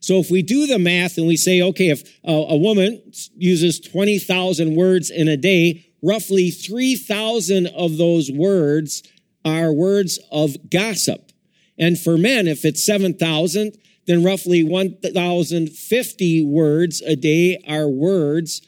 So 0.00 0.18
if 0.18 0.30
we 0.30 0.42
do 0.42 0.66
the 0.66 0.78
math 0.78 1.16
and 1.16 1.26
we 1.26 1.36
say, 1.36 1.62
okay, 1.62 1.88
if 1.88 2.02
a, 2.24 2.56
woman 2.56 3.02
uses 3.36 3.80
20,000 3.80 4.74
words 4.74 5.10
in 5.10 5.28
a 5.28 5.36
day, 5.36 5.86
roughly 6.02 6.50
3,000 6.50 7.66
of 7.68 7.96
those 7.96 8.30
words 8.30 9.02
are 9.44 9.72
words 9.72 10.18
of 10.30 10.70
gossip. 10.70 11.32
And 11.78 11.98
for 11.98 12.18
men, 12.18 12.46
if 12.46 12.64
it's 12.64 12.84
7,000, 12.84 13.76
then 14.06 14.22
roughly 14.22 14.62
1,050 14.62 16.44
words 16.44 17.00
a 17.00 17.16
day 17.16 17.62
are 17.66 17.88
words 17.88 18.60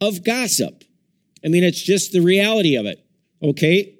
of 0.00 0.22
gossip. 0.24 0.84
I 1.44 1.48
mean, 1.48 1.64
it's 1.64 1.82
just 1.82 2.12
the 2.12 2.20
reality 2.20 2.76
of 2.76 2.86
it. 2.86 3.03
Okay. 3.44 3.94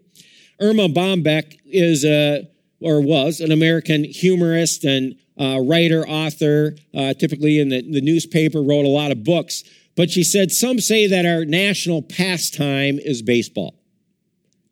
Erma 0.61 0.89
Bombeck 0.89 1.59
is 1.67 2.05
a, 2.05 2.49
or 2.81 3.01
was 3.01 3.41
an 3.41 3.53
American 3.53 4.05
humorist 4.05 4.85
and 4.85 5.17
uh, 5.39 5.61
writer, 5.61 6.07
author, 6.09 6.77
uh, 6.95 7.13
typically 7.15 7.59
in 7.59 7.69
the, 7.69 7.83
the 7.83 8.01
newspaper, 8.01 8.63
wrote 8.63 8.85
a 8.85 8.89
lot 8.89 9.11
of 9.11 9.23
books. 9.23 9.65
But 9.97 10.11
she 10.11 10.25
said, 10.25 10.51
Some 10.51 10.81
say 10.81 11.07
that 11.09 11.27
our 11.27 11.45
national 11.45 12.03
pastime 12.03 12.99
is 12.99 13.21
baseball. 13.21 13.75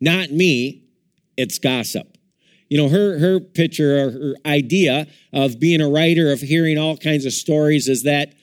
Not 0.01 0.31
me, 0.31 0.85
it's 1.37 1.59
gossip. 1.59 2.17
You 2.69 2.79
know, 2.79 2.89
her, 2.89 3.19
her 3.19 3.41
picture 3.41 3.99
or 3.99 4.11
her 4.11 4.35
idea 4.47 5.07
of 5.33 5.61
being 5.61 5.83
a 5.83 5.89
writer, 5.89 6.33
of 6.33 6.41
hearing 6.41 6.79
all 6.79 6.97
kinds 6.97 7.27
of 7.27 7.33
stories, 7.33 7.89
is 7.89 8.05
that 8.05 8.35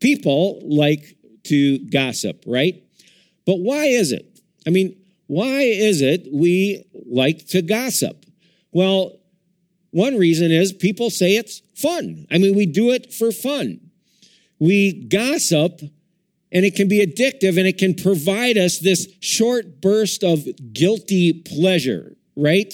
people 0.00 0.60
like 0.64 1.16
to 1.44 1.78
gossip, 1.90 2.42
right? 2.46 2.82
But 3.46 3.60
why 3.60 3.84
is 3.84 4.10
it? 4.10 4.40
I 4.66 4.70
mean, 4.70 4.96
why 5.26 5.60
is 5.62 6.02
it 6.02 6.28
we 6.32 6.84
like 7.06 7.46
to 7.48 7.62
gossip? 7.62 8.24
Well, 8.72 9.18
one 9.90 10.16
reason 10.16 10.50
is 10.50 10.72
people 10.72 11.10
say 11.10 11.36
it's 11.36 11.62
fun. 11.74 12.26
I 12.30 12.38
mean, 12.38 12.54
we 12.54 12.66
do 12.66 12.90
it 12.90 13.12
for 13.12 13.32
fun. 13.32 13.80
We 14.58 14.92
gossip 14.92 15.80
and 16.52 16.64
it 16.64 16.74
can 16.74 16.88
be 16.88 17.04
addictive 17.04 17.58
and 17.58 17.66
it 17.66 17.78
can 17.78 17.94
provide 17.94 18.56
us 18.56 18.78
this 18.78 19.08
short 19.20 19.80
burst 19.80 20.22
of 20.22 20.46
guilty 20.72 21.32
pleasure, 21.32 22.16
right? 22.36 22.72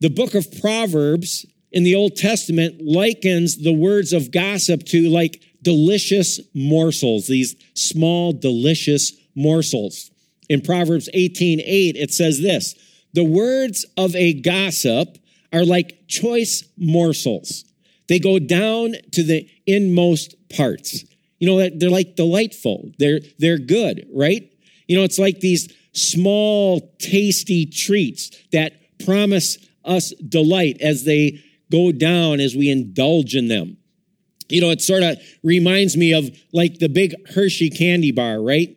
The 0.00 0.10
book 0.10 0.34
of 0.34 0.60
Proverbs 0.60 1.46
in 1.72 1.84
the 1.84 1.94
Old 1.94 2.16
Testament 2.16 2.80
likens 2.80 3.58
the 3.58 3.72
words 3.72 4.12
of 4.12 4.30
gossip 4.30 4.84
to 4.86 5.08
like 5.08 5.42
delicious 5.62 6.40
morsels, 6.54 7.26
these 7.26 7.54
small, 7.74 8.32
delicious 8.32 9.12
morsels. 9.34 10.09
In 10.50 10.60
Proverbs 10.60 11.08
18 11.14 11.60
8, 11.64 11.96
it 11.96 12.12
says 12.12 12.42
this 12.42 12.74
The 13.14 13.24
words 13.24 13.86
of 13.96 14.14
a 14.16 14.34
gossip 14.34 15.16
are 15.52 15.64
like 15.64 16.08
choice 16.08 16.64
morsels. 16.76 17.64
They 18.08 18.18
go 18.18 18.40
down 18.40 18.94
to 19.12 19.22
the 19.22 19.48
inmost 19.66 20.34
parts. 20.54 21.04
You 21.38 21.46
know, 21.46 21.70
they're 21.70 21.88
like 21.88 22.16
delightful. 22.16 22.90
They're, 22.98 23.20
they're 23.38 23.58
good, 23.58 24.08
right? 24.12 24.50
You 24.88 24.96
know, 24.96 25.04
it's 25.04 25.18
like 25.20 25.38
these 25.38 25.72
small, 25.92 26.80
tasty 26.98 27.64
treats 27.66 28.30
that 28.52 28.72
promise 29.04 29.56
us 29.84 30.10
delight 30.14 30.78
as 30.80 31.04
they 31.04 31.42
go 31.70 31.92
down 31.92 32.40
as 32.40 32.56
we 32.56 32.68
indulge 32.68 33.36
in 33.36 33.46
them. 33.46 33.76
You 34.48 34.60
know, 34.60 34.70
it 34.70 34.82
sort 34.82 35.04
of 35.04 35.16
reminds 35.44 35.96
me 35.96 36.12
of 36.12 36.28
like 36.52 36.80
the 36.80 36.88
big 36.88 37.14
Hershey 37.30 37.70
candy 37.70 38.10
bar, 38.10 38.42
right? 38.42 38.76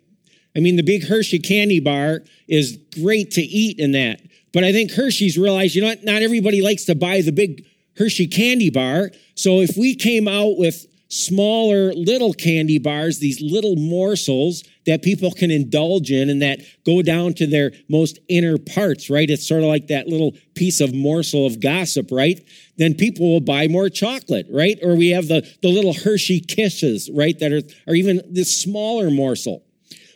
I 0.55 0.60
mean, 0.60 0.75
the 0.75 0.83
big 0.83 1.07
Hershey 1.07 1.39
candy 1.39 1.79
bar 1.79 2.22
is 2.48 2.77
great 3.01 3.31
to 3.31 3.41
eat 3.41 3.79
in 3.79 3.91
that. 3.93 4.22
But 4.53 4.63
I 4.63 4.72
think 4.72 4.91
Hershey's 4.91 5.38
realized, 5.38 5.75
you 5.75 5.81
know 5.81 5.88
what? 5.88 6.03
Not 6.03 6.22
everybody 6.22 6.62
likes 6.62 6.86
to 6.86 6.95
buy 6.95 7.22
the 7.22 7.31
big 7.31 7.65
Hershey 7.98 8.27
candy 8.27 8.69
bar. 8.69 9.12
So 9.36 9.62
if 9.62 9.75
we 9.75 9.95
came 9.95 10.27
out 10.27 10.57
with 10.57 10.86
smaller 11.10 11.93
little 11.93 12.33
candy 12.33 12.79
bars, 12.79 13.19
these 13.19 13.39
little 13.41 13.75
morsels 13.75 14.63
that 14.86 15.03
people 15.03 15.31
can 15.31 15.51
indulge 15.51 16.12
in 16.12 16.29
and 16.29 16.41
that 16.41 16.60
go 16.86 17.01
down 17.01 17.33
to 17.36 17.48
their 17.48 17.72
most 17.88 18.19
inner 18.29 18.57
parts, 18.57 19.10
right? 19.10 19.29
It's 19.29 19.48
sort 19.48 19.62
of 19.62 19.69
like 19.69 19.88
that 19.88 20.07
little 20.07 20.33
piece 20.55 20.81
of 20.81 20.93
morsel 20.93 21.45
of 21.45 21.60
gossip, 21.60 22.10
right? 22.12 22.43
Then 22.77 22.95
people 22.95 23.31
will 23.31 23.41
buy 23.41 23.67
more 23.67 23.89
chocolate, 23.89 24.48
right? 24.50 24.77
Or 24.81 24.95
we 24.95 25.10
have 25.10 25.27
the, 25.27 25.48
the 25.62 25.69
little 25.69 25.93
Hershey 25.93 26.39
kisses, 26.39 27.10
right? 27.13 27.38
That 27.39 27.51
are, 27.53 27.62
or 27.88 27.95
even 27.95 28.22
this 28.29 28.60
smaller 28.60 29.12
morsel. 29.12 29.63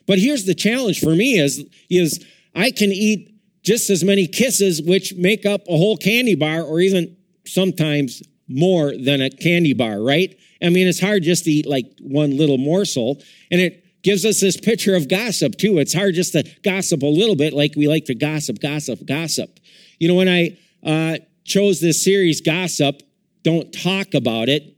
But 0.07 0.19
here's 0.19 0.45
the 0.45 0.55
challenge 0.55 0.99
for 0.99 1.13
me 1.15 1.37
is, 1.37 1.63
is 1.89 2.25
I 2.55 2.71
can 2.71 2.91
eat 2.91 3.35
just 3.61 3.89
as 3.89 4.03
many 4.03 4.27
kisses, 4.27 4.81
which 4.81 5.13
make 5.15 5.45
up 5.45 5.61
a 5.67 5.75
whole 5.77 5.97
candy 5.97 6.35
bar 6.35 6.61
or 6.61 6.79
even 6.79 7.17
sometimes 7.45 8.23
more 8.47 8.93
than 8.97 9.21
a 9.21 9.29
candy 9.29 9.73
bar, 9.73 10.01
right? 10.01 10.37
I 10.63 10.69
mean, 10.69 10.87
it's 10.87 11.01
hard 11.01 11.23
just 11.23 11.43
to 11.43 11.51
eat 11.51 11.65
like 11.65 11.85
one 11.99 12.37
little 12.37 12.57
morsel. 12.57 13.21
And 13.51 13.59
it 13.59 13.83
gives 14.03 14.25
us 14.25 14.39
this 14.39 14.57
picture 14.57 14.95
of 14.95 15.09
gossip 15.09 15.57
too. 15.57 15.79
It's 15.79 15.93
hard 15.93 16.15
just 16.15 16.31
to 16.31 16.43
gossip 16.63 17.03
a 17.03 17.07
little 17.07 17.35
bit 17.35 17.53
like 17.53 17.73
we 17.75 17.87
like 17.87 18.05
to 18.05 18.15
gossip, 18.15 18.59
gossip, 18.59 19.05
gossip. 19.05 19.59
You 19.99 20.07
know, 20.07 20.15
when 20.15 20.29
I 20.29 20.57
uh, 20.83 21.17
chose 21.43 21.81
this 21.81 22.01
series, 22.03 22.39
Gossip, 22.41 23.01
Don't 23.43 23.71
Talk 23.73 24.13
About 24.13 24.47
It, 24.47 24.75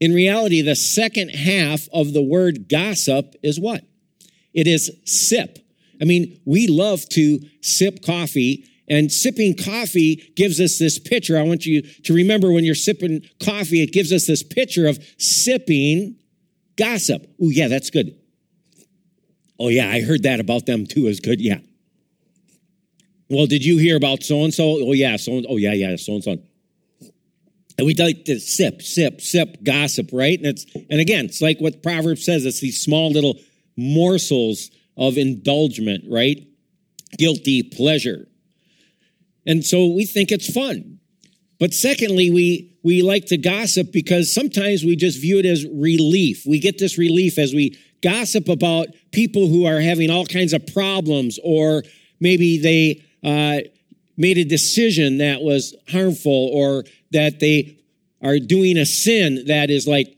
in 0.00 0.14
reality, 0.14 0.62
the 0.62 0.76
second 0.76 1.28
half 1.28 1.86
of 1.92 2.14
the 2.14 2.22
word 2.22 2.68
gossip 2.70 3.34
is 3.42 3.60
what? 3.60 3.84
It 4.54 4.66
is 4.66 4.90
sip. 5.04 5.58
I 6.00 6.04
mean, 6.04 6.40
we 6.44 6.66
love 6.66 7.08
to 7.10 7.40
sip 7.60 8.04
coffee 8.04 8.66
and 8.90 9.10
sipping 9.10 9.56
coffee 9.56 10.32
gives 10.34 10.60
us 10.60 10.78
this 10.78 10.98
picture. 10.98 11.38
I 11.38 11.42
want 11.42 11.64
you 11.64 11.82
to 11.82 12.12
remember 12.12 12.50
when 12.50 12.64
you're 12.64 12.74
sipping 12.74 13.22
coffee, 13.42 13.82
it 13.82 13.92
gives 13.92 14.12
us 14.12 14.26
this 14.26 14.42
picture 14.42 14.88
of 14.88 14.98
sipping 15.16 16.16
gossip. 16.76 17.30
Oh, 17.40 17.50
yeah, 17.50 17.68
that's 17.68 17.90
good. 17.90 18.16
Oh, 19.60 19.68
yeah, 19.68 19.88
I 19.88 20.00
heard 20.00 20.24
that 20.24 20.40
about 20.40 20.66
them 20.66 20.86
too 20.86 21.06
is 21.06 21.20
good. 21.20 21.40
Yeah. 21.40 21.58
Well, 23.28 23.46
did 23.46 23.64
you 23.64 23.78
hear 23.78 23.96
about 23.96 24.24
so 24.24 24.42
and 24.42 24.52
so? 24.52 24.64
Oh, 24.64 24.92
yeah, 24.92 25.16
so 25.16 25.40
oh, 25.48 25.56
yeah, 25.56 25.72
yeah, 25.72 25.94
so 25.94 26.14
and 26.14 26.24
so. 26.24 26.36
And 27.78 27.86
we 27.86 27.94
like 27.94 28.24
to 28.24 28.40
sip, 28.40 28.82
sip, 28.82 29.20
sip, 29.20 29.62
gossip, 29.62 30.10
right? 30.12 30.36
And 30.36 30.46
it's 30.48 30.66
and 30.90 31.00
again, 31.00 31.26
it's 31.26 31.40
like 31.40 31.60
what 31.60 31.82
Proverbs 31.82 32.24
says. 32.24 32.44
It's 32.44 32.60
these 32.60 32.82
small 32.82 33.10
little 33.12 33.38
morsels 33.80 34.70
of 34.96 35.16
indulgement, 35.16 36.04
right? 36.08 36.46
Guilty 37.18 37.62
pleasure. 37.62 38.28
And 39.46 39.64
so 39.64 39.88
we 39.88 40.04
think 40.04 40.30
it's 40.30 40.52
fun. 40.52 40.98
But 41.58 41.74
secondly, 41.74 42.30
we, 42.30 42.76
we 42.82 43.02
like 43.02 43.26
to 43.26 43.36
gossip 43.36 43.92
because 43.92 44.32
sometimes 44.32 44.84
we 44.84 44.96
just 44.96 45.20
view 45.20 45.38
it 45.38 45.46
as 45.46 45.66
relief. 45.66 46.44
We 46.46 46.58
get 46.58 46.78
this 46.78 46.98
relief 46.98 47.38
as 47.38 47.52
we 47.52 47.78
gossip 48.02 48.48
about 48.48 48.88
people 49.12 49.48
who 49.48 49.66
are 49.66 49.80
having 49.80 50.10
all 50.10 50.24
kinds 50.24 50.52
of 50.52 50.66
problems 50.68 51.38
or 51.44 51.82
maybe 52.18 52.58
they 52.58 53.04
uh, 53.22 53.68
made 54.16 54.38
a 54.38 54.44
decision 54.44 55.18
that 55.18 55.42
was 55.42 55.74
harmful 55.90 56.50
or 56.52 56.84
that 57.12 57.40
they 57.40 57.78
are 58.22 58.38
doing 58.38 58.76
a 58.76 58.86
sin 58.86 59.44
that 59.46 59.70
is 59.70 59.86
like 59.86 60.16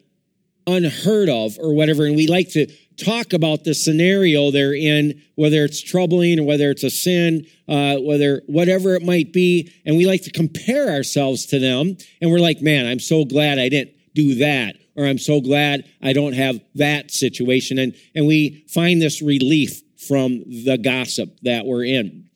unheard 0.66 1.28
of 1.28 1.58
or 1.58 1.74
whatever. 1.74 2.04
And 2.04 2.16
we 2.16 2.26
like 2.26 2.50
to 2.50 2.66
talk 3.04 3.32
about 3.32 3.64
the 3.64 3.74
scenario 3.74 4.50
they're 4.50 4.74
in, 4.74 5.22
whether 5.34 5.64
it's 5.64 5.82
troubling 5.82 6.38
or 6.38 6.44
whether 6.44 6.70
it's 6.70 6.84
a 6.84 6.90
sin, 6.90 7.46
uh, 7.68 7.96
whether 7.96 8.42
whatever 8.46 8.94
it 8.94 9.02
might 9.02 9.32
be, 9.32 9.72
and 9.84 9.96
we 9.96 10.06
like 10.06 10.22
to 10.22 10.30
compare 10.30 10.90
ourselves 10.90 11.46
to 11.46 11.58
them, 11.58 11.96
and 12.20 12.30
we're 12.30 12.38
like, 12.38 12.60
man, 12.60 12.86
I'm 12.86 13.00
so 13.00 13.24
glad 13.24 13.58
I 13.58 13.68
didn't 13.68 13.94
do 14.14 14.36
that, 14.36 14.76
or 14.96 15.06
I'm 15.06 15.18
so 15.18 15.40
glad 15.40 15.88
I 16.02 16.12
don't 16.12 16.34
have 16.34 16.60
that 16.76 17.10
situation, 17.10 17.78
and 17.78 17.94
and 18.14 18.26
we 18.26 18.64
find 18.68 19.00
this 19.00 19.22
relief 19.22 19.82
from 20.08 20.44
the 20.64 20.78
gossip 20.78 21.38
that 21.42 21.64
we're 21.64 21.84
in. 21.84 22.28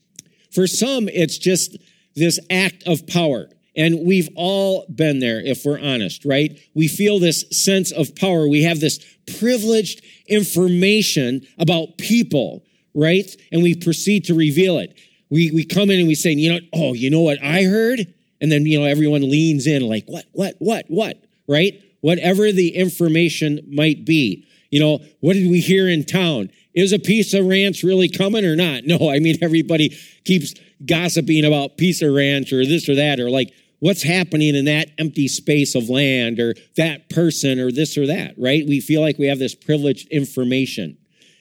For 0.53 0.67
some, 0.67 1.09
it's 1.09 1.39
just 1.39 1.77
this 2.15 2.41
act 2.51 2.87
of 2.87 3.07
power. 3.07 3.49
And 3.77 4.07
we've 4.07 4.31
all 4.37 4.87
been 4.89 5.21
there, 5.21 5.39
if 5.39 5.65
we're 5.65 5.79
honest, 5.79 6.25
right? 6.25 6.59
We 6.75 6.89
feel 6.89 7.19
this 7.19 7.45
sense 7.51 7.93
of 7.93 8.17
power. 8.17 8.49
We 8.49 8.63
have 8.63 8.81
this 8.81 8.99
privileged 9.39 10.03
information 10.27 11.47
about 11.59 11.99
people, 11.99 12.65
right? 12.95 13.31
And 13.53 13.63
we 13.63 13.75
proceed 13.75 14.25
to 14.25 14.35
reveal 14.35 14.79
it. 14.79 14.99
We, 15.29 15.51
we 15.51 15.65
come 15.65 15.91
in 15.91 15.99
and 15.99 16.09
we 16.09 16.15
say, 16.15 16.33
you 16.33 16.53
know, 16.53 16.61
oh, 16.73 16.95
you 16.95 17.11
know 17.11 17.21
what 17.21 17.43
I 17.43 17.65
heard? 17.65 18.15
And 18.41 18.51
then, 18.51 18.65
you 18.65 18.81
know, 18.81 18.87
everyone 18.87 19.29
leans 19.29 19.67
in 19.67 19.83
like, 19.83 20.05
what, 20.07 20.25
what, 20.33 20.55
what, 20.59 20.87
what, 20.89 21.23
right? 21.47 21.83
Whatever 22.01 22.53
the 22.53 22.75
information 22.77 23.61
might 23.69 24.05
be. 24.05 24.47
You 24.71 24.81
know, 24.81 25.01
what 25.21 25.35
did 25.35 25.51
we 25.51 25.61
hear 25.61 25.89
in 25.89 26.05
town? 26.05 26.51
Is 26.75 26.93
a 26.93 26.99
Pizza 26.99 27.43
Ranch 27.43 27.83
really 27.83 28.09
coming 28.09 28.45
or 28.45 28.57
not? 28.57 28.83
No, 28.87 29.11
I 29.11 29.19
mean, 29.19 29.37
everybody 29.43 29.97
keeps 30.25 30.55
gossiping 30.85 31.45
about 31.45 31.77
Pizza 31.77 32.11
Ranch 32.11 32.53
or 32.53 32.65
this 32.65 32.89
or 32.89 32.95
that, 32.95 33.19
or 33.19 33.31
like, 33.31 33.53
what's 33.81 34.03
happening 34.03 34.55
in 34.55 34.65
that 34.67 34.91
empty 34.99 35.29
space 35.29 35.75
of 35.75 35.89
land 35.89 36.41
or 36.41 36.55
that 36.77 37.09
person 37.11 37.59
or 37.59 37.71
this 37.71 37.99
or 37.99 38.07
that, 38.07 38.35
right? 38.39 38.67
We 38.67 38.81
feel 38.81 39.01
like 39.01 39.19
we 39.19 39.27
have 39.27 39.39
this 39.39 39.55
privileged 39.55 40.09
information 40.09 40.97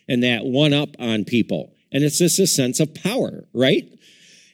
and 0.07 0.23
that 0.23 0.45
one 0.45 0.73
up 0.73 0.89
on 0.99 1.25
people. 1.25 1.73
And 1.91 2.03
it's 2.03 2.17
just 2.17 2.39
a 2.39 2.47
sense 2.47 2.79
of 2.79 2.93
power, 2.93 3.45
right? 3.53 3.87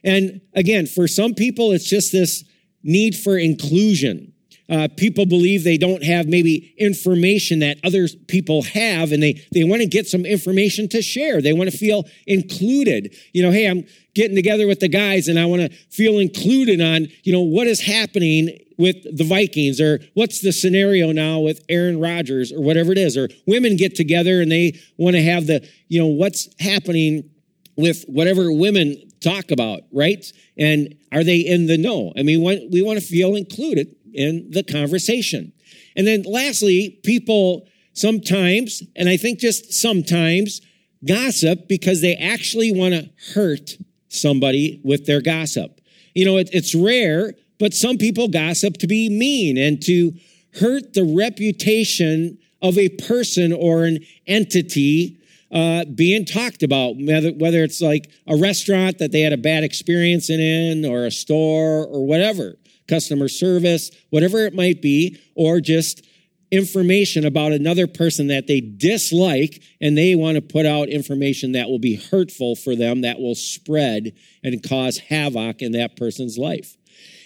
And 0.04 0.42
again, 0.54 0.86
for 0.86 1.08
some 1.08 1.34
people, 1.34 1.72
it's 1.72 1.90
just 1.90 2.12
this 2.12 2.44
need 2.84 3.16
for 3.16 3.38
inclusion. 3.38 4.34
Uh, 4.70 4.88
people 4.96 5.26
believe 5.26 5.64
they 5.64 5.78
don't 5.78 6.04
have 6.04 6.28
maybe 6.28 6.74
information 6.78 7.60
that 7.60 7.78
other 7.84 8.08
people 8.28 8.62
have 8.62 9.12
and 9.12 9.22
they, 9.22 9.46
they 9.54 9.66
want 9.66 9.82
to 9.82 9.88
get 9.88 10.08
some 10.08 10.26
information 10.26 10.88
to 10.88 11.02
share. 11.02 11.42
They 11.42 11.52
want 11.52 11.70
to 11.70 11.78
feel 11.78 12.06
included. 12.26 13.14
You 13.34 13.44
know, 13.44 13.52
hey, 13.52 13.68
I'm 13.68 13.86
getting 14.14 14.36
together 14.36 14.68
with 14.68 14.80
the 14.80 14.88
guys 14.88 15.28
and 15.28 15.40
I 15.40 15.46
want 15.46 15.62
to 15.62 15.70
feel 15.90 16.20
included 16.20 16.82
on, 16.82 17.08
you 17.24 17.32
know, 17.32 17.42
what 17.42 17.68
is 17.68 17.82
happening 17.82 18.58
with 18.78 19.04
the 19.16 19.24
Vikings 19.24 19.80
or 19.80 20.00
what's 20.16 20.42
the 20.42 20.52
scenario 20.52 21.12
now 21.12 21.40
with 21.40 21.64
Aaron 21.70 22.00
Rodgers 22.00 22.52
or 22.52 22.62
whatever 22.62 22.92
it 22.92 22.98
is. 22.98 23.16
Or 23.16 23.30
women 23.46 23.78
get 23.78 23.96
together 23.96 24.42
and 24.42 24.52
they 24.52 24.80
want 24.98 25.16
to 25.16 25.24
have 25.24 25.48
the, 25.48 25.68
you 25.88 26.00
know, 26.00 26.08
what's 26.08 26.50
happening 26.60 27.30
with 27.78 28.04
whatever 28.06 28.52
women 28.52 28.96
talk 29.22 29.52
about, 29.52 29.82
right? 29.92 30.26
And 30.58 30.96
are 31.12 31.24
they 31.24 31.38
in 31.38 31.68
the 31.68 31.78
know? 31.78 32.12
I 32.18 32.24
mean, 32.24 32.42
we 32.72 32.82
want 32.82 33.00
to 33.00 33.06
feel 33.06 33.36
included 33.36 33.96
in 34.14 34.50
the 34.52 34.64
conversation. 34.64 35.54
And 35.96 36.08
then 36.08 36.24
lastly, 36.24 37.00
people 37.04 37.68
sometimes, 37.94 38.84
and 38.96 39.08
I 39.08 39.18
think 39.18 39.40
just 39.40 39.74
sometimes, 39.74 40.62
gossip 41.06 41.68
because 41.68 42.02
they 42.02 42.16
actually 42.16 42.72
want 42.72 42.94
to 42.94 43.10
hurt 43.34 43.78
somebody 44.14 44.80
with 44.84 45.06
their 45.06 45.22
gossip. 45.22 45.82
You 46.14 46.26
know, 46.26 46.38
it, 46.38 46.50
it's 46.52 46.76
rare, 46.76 47.34
but 47.60 47.74
some 47.74 47.98
people 47.98 48.28
gossip 48.28 48.78
to 48.78 48.88
be 48.88 49.10
mean 49.10 49.58
and 49.58 49.82
to 49.84 50.14
hurt 50.60 50.94
the 50.94 51.04
reputation 51.04 52.38
of 52.62 52.78
a 52.78 52.90
person 52.90 53.54
or 53.54 53.86
an 53.86 54.00
entity 54.28 55.18
uh, 55.52 55.86
being 55.96 56.26
talked 56.26 56.64
about, 56.64 56.96
whether, 56.98 57.32
whether 57.32 57.64
it's 57.64 57.82
like 57.82 58.10
a 58.28 58.36
restaurant 58.36 59.00
that 59.00 59.12
they 59.12 59.22
had 59.22 59.34
a 59.34 59.38
bad 59.38 59.64
experience 59.64 60.30
in, 60.30 60.86
or 60.86 61.06
a 61.06 61.12
store, 61.12 61.86
or 61.86 62.06
whatever 62.06 62.58
customer 62.88 63.30
service, 63.30 63.90
whatever 64.10 64.46
it 64.46 64.54
might 64.54 64.82
be, 64.82 65.18
or 65.36 65.62
just 65.62 66.06
information 66.52 67.26
about 67.26 67.54
another 67.54 67.88
person 67.88 68.28
that 68.28 68.46
they 68.46 68.60
dislike 68.60 69.64
and 69.80 69.98
they 69.98 70.16
want 70.16 70.36
to 70.36 70.42
put 70.42 70.66
out 70.66 70.90
information 70.90 71.54
that 71.54 71.70
will 71.70 71.80
be 71.80 71.96
hurtful 71.96 72.56
for 72.56 72.76
them, 72.76 73.02
that 73.02 73.20
will 73.20 73.36
spread 73.36 74.14
and 74.44 74.68
cause 74.68 74.98
havoc 74.98 75.62
in 75.62 75.72
that 75.72 75.96
person's 75.96 76.38
life. 76.38 76.76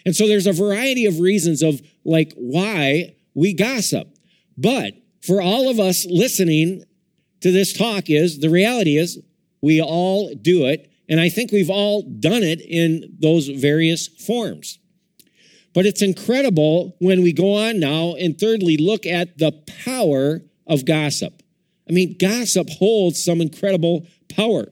And 0.05 0.15
so 0.15 0.27
there's 0.27 0.47
a 0.47 0.53
variety 0.53 1.07
of 1.07 1.19
reasons 1.19 1.63
of 1.63 1.81
like 2.03 2.33
why 2.35 3.15
we 3.33 3.53
gossip. 3.53 4.07
But 4.57 4.93
for 5.21 5.41
all 5.41 5.69
of 5.69 5.79
us 5.79 6.05
listening 6.05 6.83
to 7.41 7.51
this 7.51 7.73
talk 7.73 8.09
is 8.09 8.39
the 8.39 8.49
reality 8.49 8.97
is 8.97 9.19
we 9.61 9.81
all 9.81 10.33
do 10.35 10.65
it. 10.65 10.91
And 11.09 11.19
I 11.19 11.29
think 11.29 11.51
we've 11.51 11.69
all 11.69 12.03
done 12.03 12.43
it 12.43 12.61
in 12.61 13.17
those 13.19 13.47
various 13.47 14.07
forms. 14.07 14.79
But 15.75 15.85
it's 15.85 16.01
incredible 16.01 16.95
when 16.99 17.21
we 17.21 17.33
go 17.33 17.53
on 17.53 17.81
now 17.81 18.15
and 18.15 18.39
thirdly 18.39 18.77
look 18.77 19.05
at 19.05 19.38
the 19.38 19.51
power 19.83 20.41
of 20.65 20.85
gossip. 20.85 21.43
I 21.88 21.91
mean, 21.91 22.15
gossip 22.17 22.69
holds 22.69 23.23
some 23.23 23.41
incredible 23.41 24.07
power. 24.29 24.71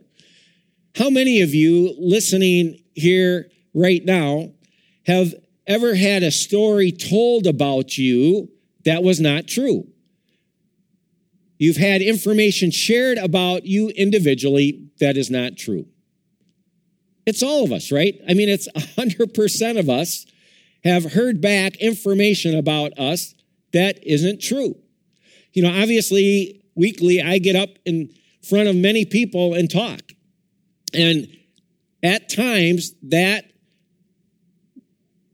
How 0.95 1.09
many 1.09 1.41
of 1.41 1.53
you 1.53 1.93
listening 1.99 2.79
here 2.93 3.51
right 3.73 4.03
now 4.03 4.53
have 5.05 5.35
ever 5.67 5.93
had 5.93 6.23
a 6.23 6.31
story 6.31 6.91
told 6.91 7.47
about 7.47 7.97
you 7.97 8.49
that 8.85 9.03
was 9.03 9.19
not 9.19 9.45
true? 9.45 9.85
You've 11.57 11.77
had 11.77 12.01
information 12.01 12.71
shared 12.71 13.17
about 13.17 13.65
you 13.65 13.89
individually 13.89 14.87
that 15.01 15.17
is 15.17 15.29
not 15.29 15.57
true. 15.57 15.85
It's 17.25 17.43
all 17.43 17.65
of 17.65 17.73
us, 17.73 17.91
right? 17.91 18.15
I 18.27 18.33
mean, 18.33 18.47
it's 18.47 18.69
100% 18.71 19.79
of 19.79 19.89
us 19.89 20.25
have 20.83 21.13
heard 21.13 21.41
back 21.41 21.75
information 21.77 22.57
about 22.57 22.97
us 22.99 23.33
that 23.71 23.99
isn't 24.05 24.41
true. 24.41 24.75
You 25.53 25.63
know, 25.63 25.81
obviously, 25.81 26.63
weekly, 26.75 27.21
I 27.21 27.37
get 27.37 27.55
up 27.55 27.69
in 27.85 28.09
front 28.47 28.67
of 28.67 28.75
many 28.75 29.05
people 29.05 29.53
and 29.53 29.69
talk. 29.69 30.01
And 30.93 31.27
at 32.03 32.29
times, 32.29 32.93
that 33.03 33.45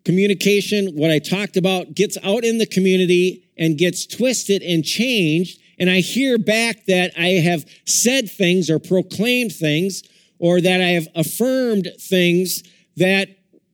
communication, 0.06 0.96
what 0.96 1.12
I 1.12 1.20
talked 1.20 1.58
about, 1.58 1.94
gets 1.96 2.18
out 2.24 2.44
in 2.44 2.58
the 2.58 2.66
community 2.66 3.50
and 3.58 3.78
gets 3.78 4.06
twisted 4.06 4.62
and 4.62 4.84
changed. 4.84 5.60
And 5.80 5.90
I 5.90 6.00
hear 6.00 6.38
back 6.38 6.86
that 6.86 7.12
I 7.18 7.40
have 7.44 7.66
said 7.86 8.30
things 8.30 8.70
or 8.70 8.80
proclaimed 8.80 9.54
things 9.54 10.04
or 10.38 10.62
that 10.62 10.82
I 10.82 10.90
have 10.90 11.08
affirmed 11.16 11.90
things 12.00 12.64
that 12.98 13.30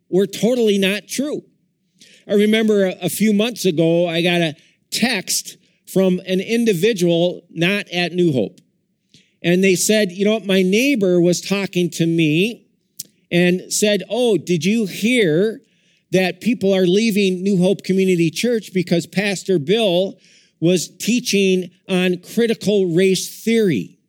were 0.09 0.27
totally 0.27 0.77
not 0.77 1.07
true. 1.07 1.43
I 2.27 2.33
remember 2.33 2.93
a, 3.01 3.09
few 3.09 3.33
months 3.33 3.65
ago, 3.65 4.07
I 4.07 4.21
got 4.21 4.41
a 4.41 4.55
text 4.91 5.57
from 5.91 6.19
an 6.25 6.39
individual 6.41 7.45
not 7.49 7.87
at 7.89 8.13
New 8.13 8.31
Hope. 8.31 8.59
And 9.43 9.63
they 9.63 9.75
said, 9.75 10.11
you 10.11 10.25
know 10.25 10.39
my 10.39 10.63
neighbor 10.63 11.21
was 11.21 11.39
talking 11.39 11.89
to 11.91 12.05
me 12.05 12.65
and 13.31 13.71
said, 13.71 14.01
oh, 14.09 14.37
did 14.37 14.65
you 14.65 14.85
hear 14.85 15.61
that 16.11 16.41
people 16.41 16.73
are 16.73 16.87
leaving 16.87 17.43
New 17.43 17.61
Hope 17.61 17.83
Community 17.83 18.31
Church 18.31 18.73
because 18.73 19.05
Pastor 19.05 19.59
Bill 19.59 20.17
was 20.59 20.89
teaching 20.97 21.69
on 21.87 22.17
critical 22.33 22.87
race 22.95 23.43
theory? 23.43 23.99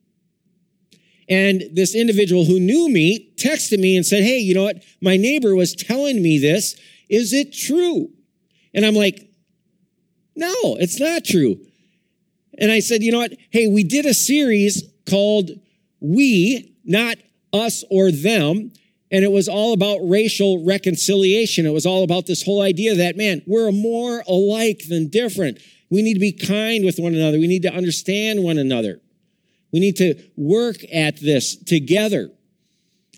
And 1.29 1.63
this 1.73 1.93
individual 1.93 2.45
who 2.45 2.59
knew 2.59 2.89
me 2.89 3.33
texted 3.35 3.79
me 3.79 3.97
and 3.97 4.05
said, 4.05 4.23
Hey, 4.23 4.39
you 4.39 4.55
know 4.55 4.63
what? 4.63 4.83
My 5.01 5.17
neighbor 5.17 5.55
was 5.55 5.75
telling 5.75 6.21
me 6.21 6.39
this. 6.39 6.79
Is 7.09 7.33
it 7.33 7.53
true? 7.53 8.09
And 8.73 8.85
I'm 8.85 8.95
like, 8.95 9.27
no, 10.35 10.53
it's 10.79 10.99
not 10.99 11.25
true. 11.25 11.59
And 12.57 12.71
I 12.71 12.79
said, 12.79 13.03
you 13.03 13.11
know 13.11 13.19
what? 13.19 13.33
Hey, 13.49 13.67
we 13.67 13.83
did 13.83 14.05
a 14.05 14.13
series 14.13 14.83
called 15.09 15.51
We, 15.99 16.75
not 16.83 17.17
us 17.53 17.83
or 17.89 18.11
them. 18.11 18.71
And 19.09 19.23
it 19.23 19.31
was 19.31 19.47
all 19.47 19.73
about 19.73 19.99
racial 20.01 20.65
reconciliation. 20.65 21.65
It 21.65 21.71
was 21.71 21.85
all 21.85 22.03
about 22.03 22.25
this 22.25 22.43
whole 22.43 22.61
idea 22.61 22.95
that, 22.95 23.15
man, 23.15 23.41
we're 23.47 23.71
more 23.71 24.23
alike 24.27 24.83
than 24.89 25.07
different. 25.07 25.59
We 25.89 26.01
need 26.01 26.15
to 26.15 26.19
be 26.19 26.33
kind 26.33 26.83
with 26.83 26.99
one 26.99 27.15
another. 27.15 27.39
We 27.39 27.47
need 27.47 27.61
to 27.63 27.73
understand 27.73 28.43
one 28.43 28.57
another. 28.57 28.99
We 29.71 29.79
need 29.79 29.95
to 29.97 30.15
work 30.35 30.77
at 30.93 31.21
this 31.21 31.55
together. 31.55 32.31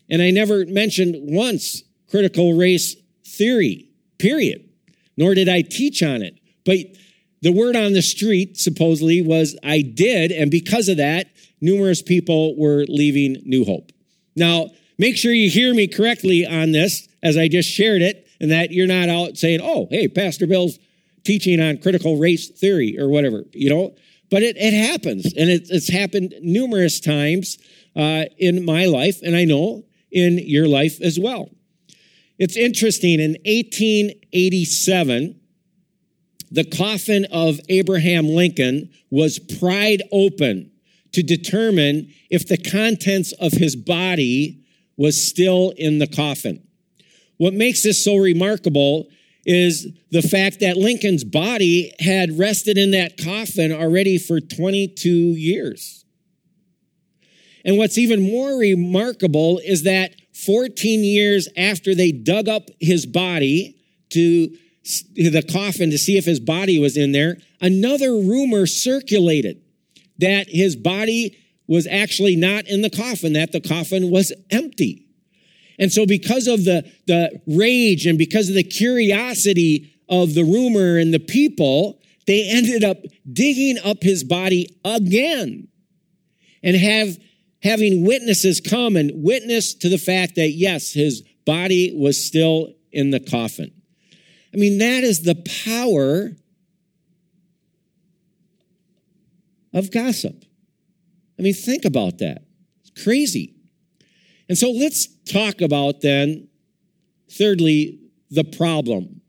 And 0.10 0.22
I 0.22 0.30
never 0.30 0.66
mentioned 0.66 1.16
once 1.18 1.84
critical 2.10 2.54
race 2.54 2.96
theory, 3.40 3.90
period, 4.20 4.70
nor 5.18 5.34
did 5.34 5.50
I 5.50 5.64
teach 5.64 6.04
on 6.04 6.22
it. 6.22 6.38
But 6.64 6.78
the 7.42 7.52
word 7.52 7.76
on 7.76 7.94
the 7.94 8.04
street 8.04 8.58
supposedly 8.58 9.24
was 9.24 9.58
I 9.64 9.82
did. 9.82 10.32
And 10.32 10.52
because 10.52 10.90
of 10.90 10.98
that, 10.98 11.28
numerous 11.60 12.04
people 12.04 12.56
were 12.56 12.86
leaving 12.88 13.42
New 13.46 13.66
Hope. 13.66 13.92
Now, 14.36 14.70
make 15.00 15.18
sure 15.18 15.34
you 15.34 15.50
hear 15.50 15.74
me 15.74 15.88
correctly 15.88 16.46
on 16.46 16.72
this 16.72 17.08
as 17.24 17.36
I 17.36 17.48
just 17.48 17.70
shared 17.70 18.04
it 18.04 18.28
and 18.40 18.52
that 18.52 18.72
you're 18.72 18.86
not 18.86 19.10
out 19.10 19.38
saying, 19.38 19.62
oh, 19.64 19.88
hey, 19.90 20.08
Pastor 20.08 20.46
Bill's 20.46 20.78
teaching 21.24 21.60
on 21.60 21.80
critical 21.80 22.18
race 22.18 22.50
theory 22.50 22.98
or 23.00 23.10
whatever, 23.10 23.46
you 23.54 23.72
know? 23.72 23.96
but 24.30 24.44
it, 24.44 24.58
it 24.58 24.74
happens. 24.74 25.26
And 25.26 25.50
it, 25.50 25.68
it's 25.70 25.90
happened 25.90 26.36
numerous 26.42 27.00
times 27.00 27.58
uh, 27.96 28.26
in 28.38 28.66
my 28.66 28.86
life, 28.86 29.22
and 29.24 29.36
I 29.36 29.46
know 29.46 29.84
in 30.12 30.38
your 30.38 30.68
life 30.68 31.02
as 31.02 31.20
well. 31.20 31.50
It's 32.40 32.56
interesting. 32.56 33.20
In 33.20 33.32
1887, 33.46 35.40
the 36.52 36.64
coffin 36.64 37.28
of 37.32 37.60
Abraham 37.70 38.30
Lincoln 38.30 38.90
was 39.12 39.38
pried 39.60 40.02
open 40.12 40.72
to 41.12 41.22
determine 41.22 42.14
if 42.30 42.48
the 42.48 42.58
contents 42.58 43.34
of 43.34 43.52
his 43.52 43.76
body 43.76 44.64
was 44.98 45.22
still 45.22 45.74
in 45.78 46.00
the 46.00 46.08
coffin. 46.08 46.64
What 47.38 47.54
makes 47.54 47.84
this 47.84 48.04
so 48.04 48.16
remarkable 48.16 49.10
is 49.46 49.88
the 50.12 50.22
fact 50.22 50.60
that 50.60 50.78
Lincoln's 50.78 51.24
body 51.24 51.94
had 52.00 52.38
rested 52.38 52.78
in 52.78 52.92
that 52.92 53.18
coffin 53.18 53.72
already 53.72 54.18
for 54.18 54.40
22 54.40 55.10
years. 55.10 56.06
And 57.66 57.78
what's 57.78 57.98
even 57.98 58.22
more 58.22 58.58
remarkable 58.58 59.60
is 59.60 59.84
that 59.84 60.16
14 60.46 61.04
years 61.04 61.48
after 61.58 61.94
they 61.94 62.12
dug 62.12 62.48
up 62.48 62.70
his 62.80 63.06
body 63.06 63.76
to 64.10 64.56
the 65.14 65.46
coffin 65.52 65.92
to 65.92 65.98
see 65.98 66.18
if 66.18 66.26
his 66.26 66.40
body 66.40 66.80
was 66.80 66.98
in 66.98 67.12
there, 67.12 67.38
another 67.62 68.12
rumor 68.14 68.66
circulated 68.66 69.62
that 70.18 70.50
his 70.50 70.76
body 70.76 71.38
was 71.68 71.86
actually 71.88 72.36
not 72.36 72.68
in 72.68 72.82
the 72.82 72.90
coffin, 72.90 73.34
that 73.34 73.52
the 73.52 73.62
coffin 73.62 74.10
was 74.10 74.34
empty. 74.50 75.06
And 75.78 75.92
so 75.92 76.06
because 76.06 76.48
of 76.48 76.66
the, 76.66 76.90
the 77.08 77.42
rage 77.48 78.06
and 78.06 78.18
because 78.18 78.50
of 78.50 78.56
the 78.56 78.64
curiosity 78.64 79.94
of 80.10 80.34
the 80.34 80.44
rumor 80.44 80.98
and 80.98 81.14
the 81.14 81.20
people, 81.20 82.02
they 82.28 82.50
ended 82.50 82.84
up 82.84 82.98
digging 83.32 83.78
up 83.80 84.02
his 84.02 84.24
body 84.24 84.76
again 84.84 85.68
and 86.64 86.76
have 86.76 87.18
having 87.62 88.06
witnesses 88.06 88.62
come 88.62 88.96
and 88.96 89.24
witness 89.24 89.74
to 89.76 89.90
the 89.90 89.98
fact 89.98 90.36
that 90.36 90.52
yes, 90.52 90.94
his 90.94 91.24
body 91.46 91.94
was 91.96 92.24
still 92.24 92.74
in 92.92 93.12
the 93.12 93.20
coffin. 93.20 93.72
I 94.54 94.58
mean, 94.58 94.80
that 94.80 95.04
is 95.04 95.22
the 95.22 95.36
power 95.66 96.32
of 99.74 99.92
gossip. 99.92 100.46
I 101.38 101.42
mean, 101.42 101.54
think 101.54 101.86
about 101.86 102.18
that. 102.20 102.44
It's 102.82 103.04
crazy. 103.04 103.56
And 104.48 104.58
so 104.58 104.72
let's 104.72 105.08
talk 105.32 105.62
about 105.62 106.02
then, 106.02 106.48
thirdly, 107.32 108.00
the 108.32 108.44
problem 108.44 109.22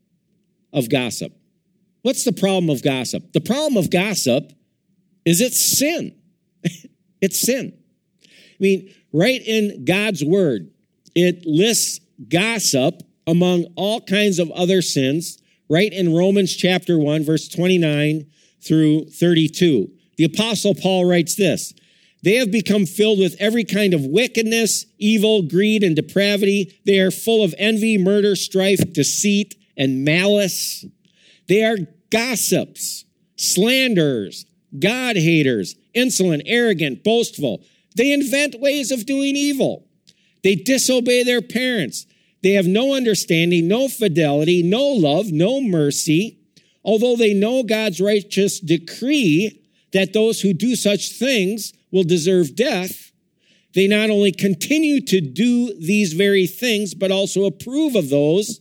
of 0.73 0.89
gossip. 0.89 1.33
What's 2.03 2.25
the 2.25 2.33
problem 2.33 2.71
of 2.71 2.83
gossip? 2.83 3.33
The 3.33 3.41
problem 3.41 3.77
of 3.77 3.91
gossip 3.91 4.53
is 5.25 5.41
it's 5.41 5.79
sin. 5.79 6.15
it's 7.21 7.41
sin. 7.41 7.80
I 8.61 8.63
mean, 8.63 8.95
right 9.13 9.41
in 9.45 9.85
God's 9.85 10.23
word, 10.23 10.71
it 11.15 11.47
lists 11.47 12.01
gossip 12.29 13.03
among 13.27 13.67
all 13.75 14.01
kinds 14.03 14.39
of 14.39 14.51
other 14.51 14.83
sins, 14.83 15.39
right 15.69 15.93
in 15.93 16.15
Romans 16.15 16.55
chapter 16.55 16.99
1, 16.99 17.25
verse 17.25 17.49
29 17.49 18.27
through 18.61 19.07
32. 19.07 19.91
The 20.19 20.25
apostle 20.25 20.75
Paul 20.75 21.07
writes 21.07 21.37
this 21.37 21.73
They 22.23 22.35
have 22.35 22.51
become 22.51 22.85
filled 22.85 23.19
with 23.19 23.37
every 23.41 23.65
kind 23.65 23.95
of 23.95 24.05
wickedness, 24.05 24.85
evil, 24.99 25.43
greed, 25.43 25.83
and 25.83 25.97
depravity. 25.97 26.79
They 26.85 26.99
are 27.01 27.11
full 27.11 27.43
of 27.43 27.55
envy, 27.57 27.97
murder, 27.97 28.37
strife, 28.37 28.93
deceit, 28.93 29.55
and 29.77 30.05
malice. 30.05 30.85
They 31.49 31.65
are 31.65 31.79
gossips, 32.11 33.07
slanderers, 33.37 34.45
God 34.79 35.17
haters, 35.17 35.77
insolent, 35.95 36.43
arrogant, 36.45 37.03
boastful. 37.03 37.63
They 37.97 38.13
invent 38.13 38.61
ways 38.61 38.91
of 38.91 39.07
doing 39.07 39.37
evil. 39.37 39.87
They 40.43 40.55
disobey 40.55 41.23
their 41.23 41.43
parents. 41.43 42.07
They 42.43 42.53
have 42.53 42.67
no 42.67 42.95
understanding, 42.95 43.69
no 43.69 43.89
fidelity, 43.89 44.63
no 44.63 44.83
love, 44.83 45.31
no 45.31 45.61
mercy. 45.61 46.39
Although 46.85 47.17
they 47.17 47.35
know 47.35 47.63
God's 47.63 48.01
righteous 48.01 48.61
decree 48.61 49.63
that 49.93 50.13
those 50.13 50.41
who 50.41 50.55
do 50.55 50.77
such 50.77 51.13
things 51.13 51.73
will 51.91 52.05
deserve 52.05 52.55
death, 52.55 53.13
they 53.75 53.87
not 53.87 54.11
only 54.11 54.33
continue 54.33 55.01
to 55.03 55.21
do 55.21 55.75
these 55.79 56.13
very 56.13 56.47
things, 56.47 56.95
but 56.95 57.11
also 57.11 57.45
approve 57.45 57.95
of 57.95 58.09
those 58.09 58.61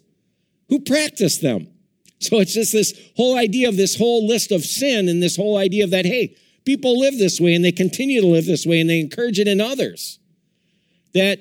who 0.67 0.79
practice 0.79 1.37
them. 1.37 1.67
So 2.19 2.39
it's 2.39 2.53
just 2.53 2.73
this 2.73 2.99
whole 3.15 3.37
idea 3.37 3.69
of 3.69 3.77
this 3.77 3.95
whole 3.95 4.27
list 4.27 4.51
of 4.51 4.63
sin 4.63 5.07
and 5.07 5.23
this 5.23 5.37
whole 5.37 5.57
idea 5.57 5.85
of 5.85 5.91
that, 5.91 6.05
hey, 6.05 6.35
people 6.65 6.99
live 6.99 7.17
this 7.17 7.39
way 7.39 7.55
and 7.55 7.63
they 7.63 7.71
continue 7.71 8.21
to 8.21 8.27
live 8.27 8.45
this 8.45 8.65
way 8.65 8.79
and 8.79 8.89
they 8.89 8.99
encourage 8.99 9.39
it 9.39 9.47
in 9.47 9.61
others. 9.61 10.19
That 11.13 11.39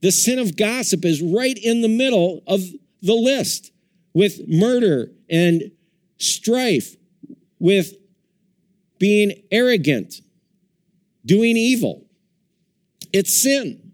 the 0.00 0.12
sin 0.12 0.38
of 0.38 0.56
gossip 0.56 1.04
is 1.04 1.22
right 1.22 1.58
in 1.58 1.82
the 1.82 1.88
middle 1.88 2.42
of 2.46 2.62
the 3.02 3.14
list 3.14 3.72
with 4.14 4.48
murder 4.48 5.10
and 5.28 5.70
strife, 6.18 6.96
with 7.58 7.94
being 8.98 9.42
arrogant, 9.50 10.20
doing 11.24 11.56
evil. 11.56 12.04
It's 13.12 13.42
sin. 13.42 13.92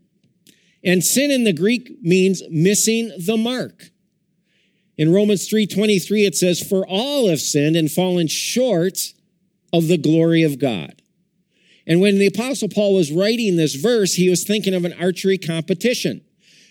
And 0.83 1.03
sin 1.03 1.31
in 1.31 1.45
the 1.45 1.53
Greek 1.53 2.03
means 2.03 2.43
missing 2.51 3.11
the 3.19 3.37
mark. 3.37 3.91
In 4.97 5.11
Romans 5.11 5.49
3:23 5.49 6.27
it 6.27 6.37
says 6.37 6.63
for 6.63 6.87
all 6.87 7.29
have 7.29 7.41
sinned 7.41 7.77
and 7.77 7.91
fallen 7.91 8.29
short 8.29 9.13
of 9.75 9.89
the 9.89 9.99
glory 9.99 10.45
of 10.45 10.61
God. 10.61 11.03
And 11.85 12.01
when 12.01 12.19
the 12.19 12.29
apostle 12.29 12.69
Paul 12.69 12.95
was 12.95 13.11
writing 13.11 13.57
this 13.57 13.75
verse, 13.75 14.15
he 14.15 14.31
was 14.31 14.45
thinking 14.45 14.73
of 14.73 14.85
an 14.85 14.95
archery 14.95 15.37
competition 15.37 16.23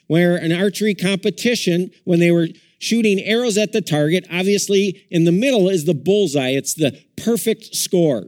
where 0.08 0.38
an 0.38 0.54
archery 0.54 0.96
competition, 0.96 1.92
when 2.06 2.20
they 2.20 2.32
were 2.32 2.48
shooting 2.80 3.20
arrows 3.20 3.58
at 3.58 3.74
the 3.74 3.82
target, 3.82 4.26
obviously 4.32 5.06
in 5.12 5.26
the 5.26 5.32
middle 5.32 5.68
is 5.68 5.84
the 5.84 5.94
bullseye. 5.94 6.52
It's 6.52 6.74
the 6.74 6.98
perfect 7.18 7.76
score. 7.76 8.28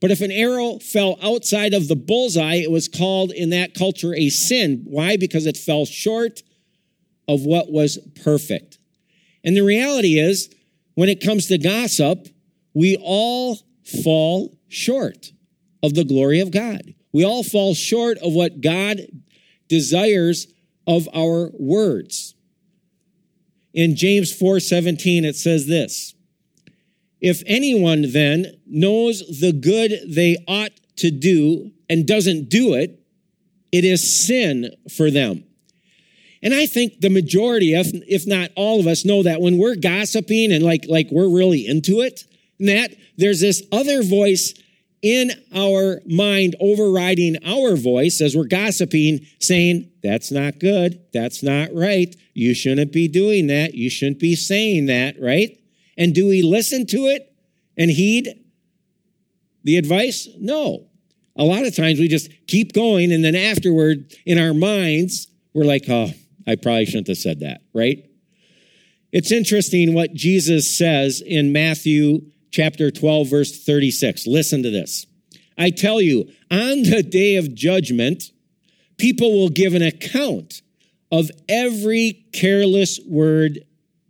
But 0.00 0.10
if 0.10 0.22
an 0.22 0.32
arrow 0.32 0.78
fell 0.78 1.18
outside 1.22 1.74
of 1.74 1.88
the 1.88 1.96
bullseye, 1.96 2.56
it 2.56 2.70
was 2.70 2.88
called 2.88 3.32
in 3.32 3.50
that 3.50 3.74
culture 3.74 4.14
a 4.14 4.30
sin. 4.30 4.82
Why? 4.86 5.16
Because 5.16 5.46
it 5.46 5.56
fell 5.56 5.84
short 5.84 6.42
of 7.28 7.44
what 7.44 7.70
was 7.70 7.98
perfect. 8.22 8.78
And 9.44 9.56
the 9.56 9.62
reality 9.62 10.18
is, 10.18 10.54
when 10.94 11.08
it 11.08 11.22
comes 11.22 11.46
to 11.46 11.58
gossip, 11.58 12.28
we 12.74 12.96
all 13.00 13.58
fall 13.86 14.58
short 14.68 15.32
of 15.82 15.94
the 15.94 16.04
glory 16.04 16.40
of 16.40 16.50
God. 16.50 16.94
We 17.12 17.24
all 17.24 17.42
fall 17.42 17.74
short 17.74 18.18
of 18.18 18.32
what 18.32 18.60
God 18.60 19.00
desires 19.68 20.48
of 20.86 21.08
our 21.14 21.50
words. 21.58 22.34
In 23.72 23.96
James 23.96 24.32
4:17 24.32 25.24
it 25.24 25.36
says 25.36 25.66
this: 25.66 26.14
If 27.20 27.42
anyone 27.46 28.10
then 28.12 28.54
knows 28.66 29.40
the 29.40 29.52
good 29.52 30.00
they 30.06 30.36
ought 30.48 30.72
to 30.96 31.10
do 31.10 31.72
and 31.88 32.06
doesn't 32.06 32.48
do 32.48 32.74
it, 32.74 33.00
it 33.72 33.84
is 33.84 34.26
sin 34.26 34.70
for 34.96 35.10
them. 35.10 35.44
And 36.42 36.54
I 36.54 36.66
think 36.66 37.00
the 37.00 37.10
majority, 37.10 37.74
if, 37.74 37.88
if 38.06 38.26
not 38.26 38.50
all 38.56 38.78
of 38.78 38.86
us, 38.86 39.04
know 39.04 39.22
that 39.22 39.40
when 39.40 39.58
we're 39.58 39.74
gossiping 39.74 40.52
and 40.52 40.64
like, 40.64 40.84
like 40.88 41.08
we're 41.10 41.28
really 41.28 41.66
into 41.66 42.00
it, 42.02 42.24
that 42.60 42.94
there's 43.16 43.40
this 43.40 43.62
other 43.72 44.02
voice 44.02 44.54
in 45.02 45.30
our 45.54 46.00
mind 46.06 46.56
overriding 46.58 47.36
our 47.44 47.76
voice 47.76 48.20
as 48.20 48.36
we're 48.36 48.46
gossiping, 48.46 49.26
saying, 49.40 49.90
That's 50.02 50.32
not 50.32 50.58
good. 50.58 51.00
That's 51.12 51.42
not 51.42 51.68
right. 51.72 52.14
You 52.34 52.54
shouldn't 52.54 52.92
be 52.92 53.08
doing 53.08 53.46
that. 53.48 53.74
You 53.74 53.90
shouldn't 53.90 54.18
be 54.18 54.34
saying 54.34 54.86
that, 54.86 55.16
right? 55.20 55.58
And 55.96 56.14
do 56.14 56.26
we 56.26 56.42
listen 56.42 56.86
to 56.86 57.06
it 57.06 57.32
and 57.76 57.90
heed 57.90 58.34
the 59.64 59.76
advice? 59.76 60.28
No. 60.38 60.88
A 61.36 61.44
lot 61.44 61.66
of 61.66 61.76
times 61.76 61.98
we 61.98 62.08
just 62.08 62.30
keep 62.46 62.72
going, 62.72 63.12
and 63.12 63.22
then 63.22 63.34
afterward, 63.34 64.12
in 64.24 64.38
our 64.38 64.54
minds, 64.54 65.28
we're 65.52 65.64
like, 65.64 65.84
Oh, 65.88 66.10
I 66.46 66.56
probably 66.56 66.86
shouldn't 66.86 67.08
have 67.08 67.18
said 67.18 67.40
that, 67.40 67.60
right? 67.74 68.08
It's 69.12 69.32
interesting 69.32 69.94
what 69.94 70.14
Jesus 70.14 70.76
says 70.76 71.22
in 71.24 71.52
Matthew 71.52 72.22
chapter 72.56 72.90
12, 72.90 73.28
verse 73.28 73.64
36. 73.64 74.26
Listen 74.26 74.62
to 74.62 74.70
this. 74.70 75.04
I 75.58 75.68
tell 75.68 76.00
you, 76.00 76.30
on 76.50 76.84
the 76.84 77.02
day 77.02 77.36
of 77.36 77.54
judgment, 77.54 78.24
people 78.96 79.30
will 79.38 79.50
give 79.50 79.74
an 79.74 79.82
account 79.82 80.62
of 81.12 81.30
every 81.50 82.24
careless 82.32 82.98
word 83.06 83.60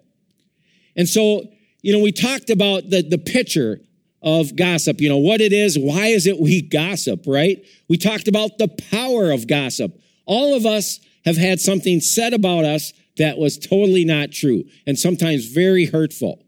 And 0.96 1.08
so, 1.08 1.42
you 1.82 1.92
know, 1.92 2.02
we 2.02 2.12
talked 2.12 2.50
about 2.50 2.88
the, 2.88 3.02
the 3.02 3.18
picture 3.18 3.80
of 4.22 4.56
gossip, 4.56 5.00
you 5.00 5.08
know, 5.08 5.18
what 5.18 5.40
it 5.40 5.52
is, 5.52 5.78
why 5.78 6.06
is 6.06 6.26
it 6.26 6.40
we 6.40 6.62
gossip, 6.62 7.24
right? 7.26 7.62
We 7.88 7.98
talked 7.98 8.26
about 8.26 8.56
the 8.56 8.68
power 8.90 9.30
of 9.30 9.46
gossip. 9.46 10.00
All 10.24 10.54
of 10.54 10.64
us 10.64 10.98
have 11.26 11.36
had 11.36 11.60
something 11.60 12.00
said 12.00 12.32
about 12.32 12.64
us 12.64 12.92
that 13.16 13.38
was 13.38 13.58
totally 13.58 14.04
not 14.04 14.32
true 14.32 14.64
and 14.86 14.98
sometimes 14.98 15.46
very 15.46 15.86
hurtful. 15.86 16.44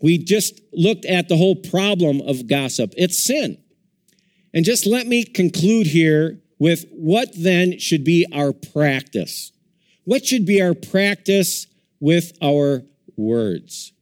We 0.00 0.18
just 0.18 0.60
looked 0.72 1.04
at 1.04 1.28
the 1.28 1.36
whole 1.36 1.56
problem 1.56 2.20
of 2.20 2.46
gossip. 2.46 2.94
It's 2.96 3.22
sin. 3.22 3.58
And 4.54 4.64
just 4.64 4.86
let 4.86 5.06
me 5.06 5.24
conclude 5.24 5.86
here 5.86 6.40
with 6.58 6.86
what 6.90 7.28
then 7.36 7.78
should 7.78 8.04
be 8.04 8.26
our 8.32 8.52
practice. 8.52 9.52
What 10.04 10.24
should 10.24 10.46
be 10.46 10.62
our 10.62 10.74
practice 10.74 11.66
with 12.00 12.32
our 12.40 12.82
words? 13.16 13.92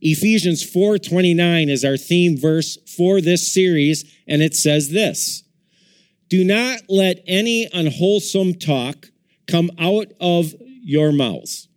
Ephesians 0.00 0.62
4:29 0.62 1.68
is 1.68 1.84
our 1.84 1.96
theme 1.96 2.36
verse 2.36 2.76
for 2.86 3.20
this 3.20 3.46
series 3.52 4.04
and 4.26 4.42
it 4.42 4.54
says 4.54 4.90
this: 4.90 5.44
Do 6.28 6.44
not 6.44 6.80
let 6.88 7.22
any 7.26 7.68
unwholesome 7.72 8.54
talk 8.54 9.10
come 9.46 9.70
out 9.78 10.12
of 10.20 10.54
your 10.60 11.12
mouths, 11.12 11.68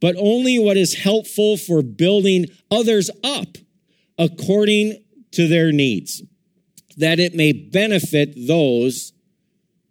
but 0.00 0.16
only 0.18 0.58
what 0.58 0.76
is 0.76 0.94
helpful 0.94 1.56
for 1.56 1.82
building 1.82 2.46
others 2.70 3.10
up 3.22 3.58
according 4.18 5.02
to 5.32 5.48
their 5.48 5.72
needs, 5.72 6.22
that 6.96 7.20
it 7.20 7.34
may 7.34 7.52
benefit 7.52 8.34
those 8.46 9.12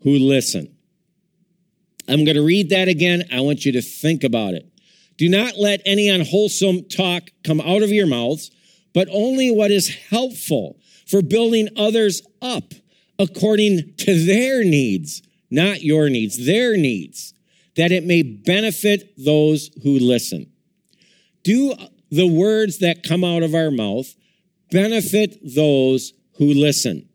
who 0.04 0.12
listen. 0.12 0.76
I'm 2.08 2.26
going 2.26 2.36
to 2.36 2.46
read 2.46 2.70
that 2.70 2.88
again. 2.88 3.24
I 3.32 3.42
want 3.42 3.66
you 3.66 3.72
to 3.74 3.82
think 3.82 4.24
about 4.24 4.54
it. 4.54 4.66
Do 5.18 5.30
not 5.30 5.58
let 5.58 5.82
any 5.86 6.10
unwholesome 6.10 6.90
talk 6.90 7.30
come 7.44 7.62
out 7.62 7.84
of 7.84 7.92
your 7.92 8.08
mouths, 8.08 8.52
but 8.94 9.08
only 9.12 9.52
what 9.52 9.70
is 9.70 9.90
helpful 10.10 10.80
for 11.06 11.22
building 11.22 11.70
others 11.76 12.22
up 12.42 12.74
according 13.20 13.96
to 13.98 14.26
their 14.26 14.64
needs, 14.64 15.22
not 15.50 15.82
your 15.82 16.10
needs, 16.10 16.46
their 16.46 16.78
needs, 16.78 17.34
that 17.76 17.92
it 17.92 18.06
may 18.06 18.22
benefit 18.22 19.14
those 19.18 19.70
who 19.84 20.00
listen. 20.00 20.52
Do 21.44 21.74
the 22.12 22.28
words 22.28 22.80
that 22.80 23.04
come 23.04 23.24
out 23.24 23.44
of 23.44 23.56
our 23.56 23.72
mouth 23.72 24.14
benefit 24.72 25.40
those 25.44 26.14
who 26.38 26.54
listen? 26.54 27.10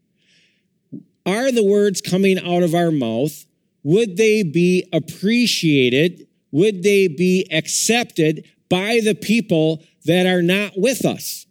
Are 1.27 1.51
the 1.51 1.65
words 1.65 2.01
coming 2.01 2.39
out 2.39 2.63
of 2.63 2.75
our 2.75 2.91
mouth, 2.91 3.45
would 3.83 4.17
they 4.17 4.43
be 4.43 4.89
appreciated? 4.93 6.27
Would 6.51 6.83
they 6.83 7.09
be 7.09 7.47
accepted 7.51 8.49
by 8.69 9.01
the 9.03 9.15
people 9.15 9.83
that 10.05 10.27
are 10.27 10.43
not 10.43 10.73
with 10.77 11.05
us? 11.05 11.47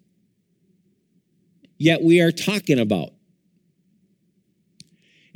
Yet 1.78 2.02
we 2.02 2.22
are 2.22 2.32
talking 2.32 2.80
about. 2.80 3.12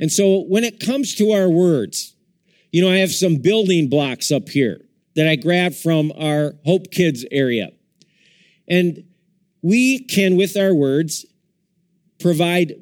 And 0.00 0.12
so 0.12 0.42
when 0.42 0.64
it 0.64 0.80
comes 0.80 1.14
to 1.16 1.32
our 1.32 1.48
words, 1.48 2.14
you 2.72 2.82
know, 2.82 2.90
I 2.90 2.98
have 2.98 3.12
some 3.12 3.36
building 3.36 3.88
blocks 3.88 4.30
up 4.30 4.48
here 4.48 4.80
that 5.16 5.28
I 5.28 5.36
grabbed 5.36 5.76
from 5.76 6.12
our 6.18 6.54
Hope 6.64 6.90
Kids 6.90 7.24
area. 7.30 7.70
And 8.68 9.04
we 9.62 10.04
can, 10.04 10.36
with 10.36 10.56
our 10.56 10.74
words, 10.74 11.26
provide 12.20 12.74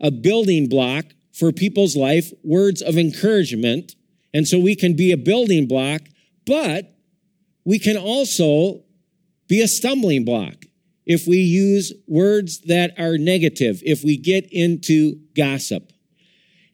a 0.00 0.10
building 0.10 0.68
block 0.68 1.06
for 1.32 1.50
people's 1.52 1.96
life, 1.96 2.32
words 2.44 2.82
of 2.82 2.96
encouragement. 2.96 3.94
And 4.34 4.46
so 4.46 4.58
we 4.58 4.76
can 4.76 4.94
be 4.94 5.12
a 5.12 5.16
building 5.16 5.66
block, 5.66 6.02
but 6.46 6.94
we 7.64 7.78
can 7.78 7.96
also 7.96 8.82
be 9.48 9.60
a 9.60 9.68
stumbling 9.68 10.24
block 10.24 10.64
if 11.06 11.26
we 11.26 11.38
use 11.38 11.92
words 12.06 12.60
that 12.62 12.98
are 12.98 13.18
negative, 13.18 13.82
if 13.84 14.04
we 14.04 14.16
get 14.16 14.46
into 14.52 15.20
gossip. 15.36 15.91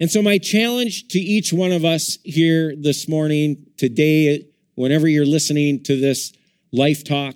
And 0.00 0.10
so 0.10 0.22
my 0.22 0.38
challenge 0.38 1.08
to 1.08 1.18
each 1.18 1.52
one 1.52 1.72
of 1.72 1.84
us 1.84 2.18
here 2.22 2.74
this 2.76 3.08
morning, 3.08 3.66
today, 3.76 4.46
whenever 4.76 5.08
you're 5.08 5.26
listening 5.26 5.82
to 5.84 6.00
this 6.00 6.32
life 6.72 7.02
talk, 7.02 7.34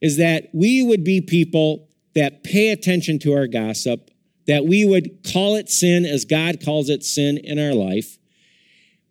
is 0.00 0.18
that 0.18 0.48
we 0.52 0.82
would 0.82 1.02
be 1.02 1.20
people 1.20 1.88
that 2.14 2.44
pay 2.44 2.70
attention 2.70 3.18
to 3.20 3.34
our 3.34 3.48
gossip, 3.48 4.10
that 4.46 4.64
we 4.64 4.84
would 4.84 5.26
call 5.32 5.56
it 5.56 5.68
sin 5.68 6.04
as 6.04 6.24
God 6.24 6.64
calls 6.64 6.88
it 6.88 7.02
sin 7.02 7.36
in 7.36 7.58
our 7.58 7.74
life, 7.74 8.16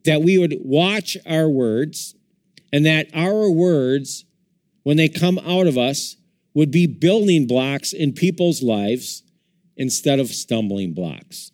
that 0.05 0.21
we 0.21 0.37
would 0.37 0.55
watch 0.63 1.17
our 1.25 1.49
words, 1.49 2.15
and 2.71 2.85
that 2.85 3.09
our 3.13 3.51
words, 3.51 4.23
when 4.83 4.95
they 4.95 5.09
come 5.09 5.37
out 5.39 5.67
of 5.67 5.77
us, 5.77 6.15
would 6.53 6.71
be 6.71 6.87
building 6.87 7.47
blocks 7.47 7.91
in 7.91 8.13
people's 8.13 8.63
lives 8.63 9.23
instead 9.75 10.19
of 10.19 10.29
stumbling 10.29 10.93
blocks. 10.93 11.51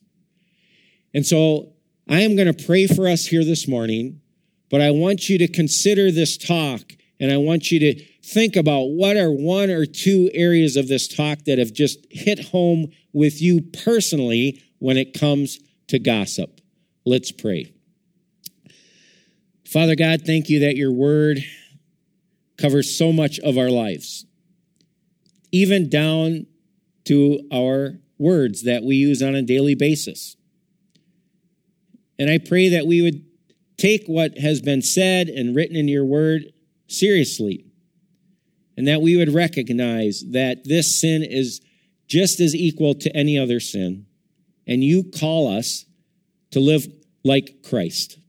And 1.13 1.25
so 1.25 1.73
I 2.09 2.21
am 2.21 2.35
going 2.35 2.53
to 2.53 2.65
pray 2.65 2.87
for 2.87 3.07
us 3.07 3.25
here 3.25 3.45
this 3.45 3.67
morning, 3.67 4.21
but 4.69 4.81
I 4.81 4.91
want 4.91 5.29
you 5.29 5.37
to 5.37 5.47
consider 5.47 6.11
this 6.11 6.37
talk 6.37 6.81
and 7.19 7.31
I 7.31 7.37
want 7.37 7.71
you 7.71 7.79
to 7.79 8.03
think 8.23 8.55
about 8.55 8.89
what 8.89 9.15
are 9.15 9.31
one 9.31 9.69
or 9.69 9.85
two 9.85 10.29
areas 10.33 10.75
of 10.75 10.87
this 10.87 11.07
talk 11.07 11.39
that 11.45 11.59
have 11.59 11.71
just 11.71 12.05
hit 12.09 12.47
home 12.47 12.91
with 13.13 13.41
you 13.41 13.61
personally 13.61 14.61
when 14.79 14.97
it 14.97 15.17
comes 15.17 15.59
to 15.87 15.99
gossip. 15.99 16.59
Let's 17.05 17.31
pray. 17.31 17.71
Father 19.65 19.95
God, 19.95 20.23
thank 20.25 20.49
you 20.49 20.59
that 20.61 20.75
your 20.75 20.91
word 20.91 21.39
covers 22.57 22.95
so 22.95 23.11
much 23.11 23.39
of 23.39 23.57
our 23.57 23.69
lives, 23.69 24.25
even 25.51 25.89
down 25.89 26.45
to 27.05 27.39
our 27.53 27.99
words 28.17 28.63
that 28.63 28.83
we 28.83 28.95
use 28.95 29.21
on 29.21 29.35
a 29.35 29.41
daily 29.41 29.75
basis. 29.75 30.35
And 32.19 32.29
I 32.29 32.37
pray 32.37 32.69
that 32.69 32.85
we 32.85 33.01
would 33.01 33.25
take 33.77 34.05
what 34.05 34.37
has 34.37 34.61
been 34.61 34.81
said 34.81 35.29
and 35.29 35.55
written 35.55 35.75
in 35.75 35.87
your 35.87 36.05
word 36.05 36.53
seriously. 36.87 37.65
And 38.77 38.87
that 38.87 39.01
we 39.01 39.15
would 39.15 39.33
recognize 39.33 40.23
that 40.31 40.63
this 40.63 40.99
sin 40.99 41.23
is 41.23 41.61
just 42.07 42.39
as 42.39 42.55
equal 42.55 42.95
to 42.95 43.15
any 43.15 43.37
other 43.37 43.59
sin. 43.59 44.05
And 44.65 44.83
you 44.83 45.03
call 45.03 45.47
us 45.47 45.85
to 46.51 46.59
live 46.59 46.87
like 47.23 47.63
Christ. 47.67 48.19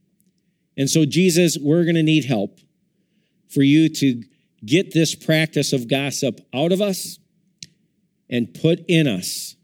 And 0.77 0.91
so, 0.91 1.05
Jesus, 1.05 1.57
we're 1.59 1.85
going 1.85 1.95
to 1.95 2.03
need 2.03 2.25
help 2.25 2.59
for 3.49 3.63
you 3.63 3.89
to 3.89 4.23
get 4.65 4.93
this 4.93 5.15
practice 5.15 5.73
of 5.73 5.89
gossip 5.89 6.41
out 6.53 6.73
of 6.73 6.81
us 6.81 7.19
and 8.29 8.53
put 8.53 8.85
in 8.89 9.07
us 9.07 9.57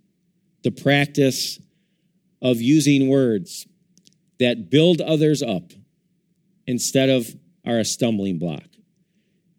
the 0.63 0.71
practice 0.71 1.59
of 2.43 2.61
using 2.61 3.09
words 3.09 3.67
that 4.41 4.71
build 4.71 5.01
others 5.01 5.43
up 5.43 5.73
instead 6.67 7.09
of 7.09 7.29
are 7.65 7.79
a 7.79 7.85
stumbling 7.85 8.39
block. 8.39 8.65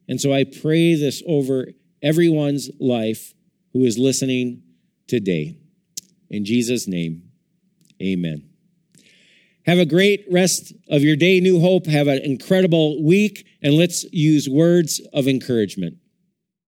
And 0.09 0.19
so 0.19 0.33
I 0.33 0.43
pray 0.43 0.95
this 0.95 1.23
over 1.25 1.67
everyone's 2.01 2.69
life 2.79 3.33
who 3.73 3.83
is 3.85 3.97
listening 3.97 4.63
today. 5.07 5.55
In 6.29 6.43
Jesus' 6.43 6.87
name, 6.87 7.23
amen. 8.01 8.49
Have 9.65 9.77
a 9.77 9.85
great 9.85 10.25
rest 10.29 10.73
of 10.89 11.03
your 11.03 11.15
day, 11.15 11.39
New 11.39 11.61
Hope. 11.61 11.85
Have 11.85 12.07
an 12.07 12.19
incredible 12.19 13.03
week, 13.03 13.45
and 13.61 13.75
let's 13.75 14.03
use 14.11 14.49
words 14.49 14.99
of 15.13 15.27
encouragement. 15.27 15.97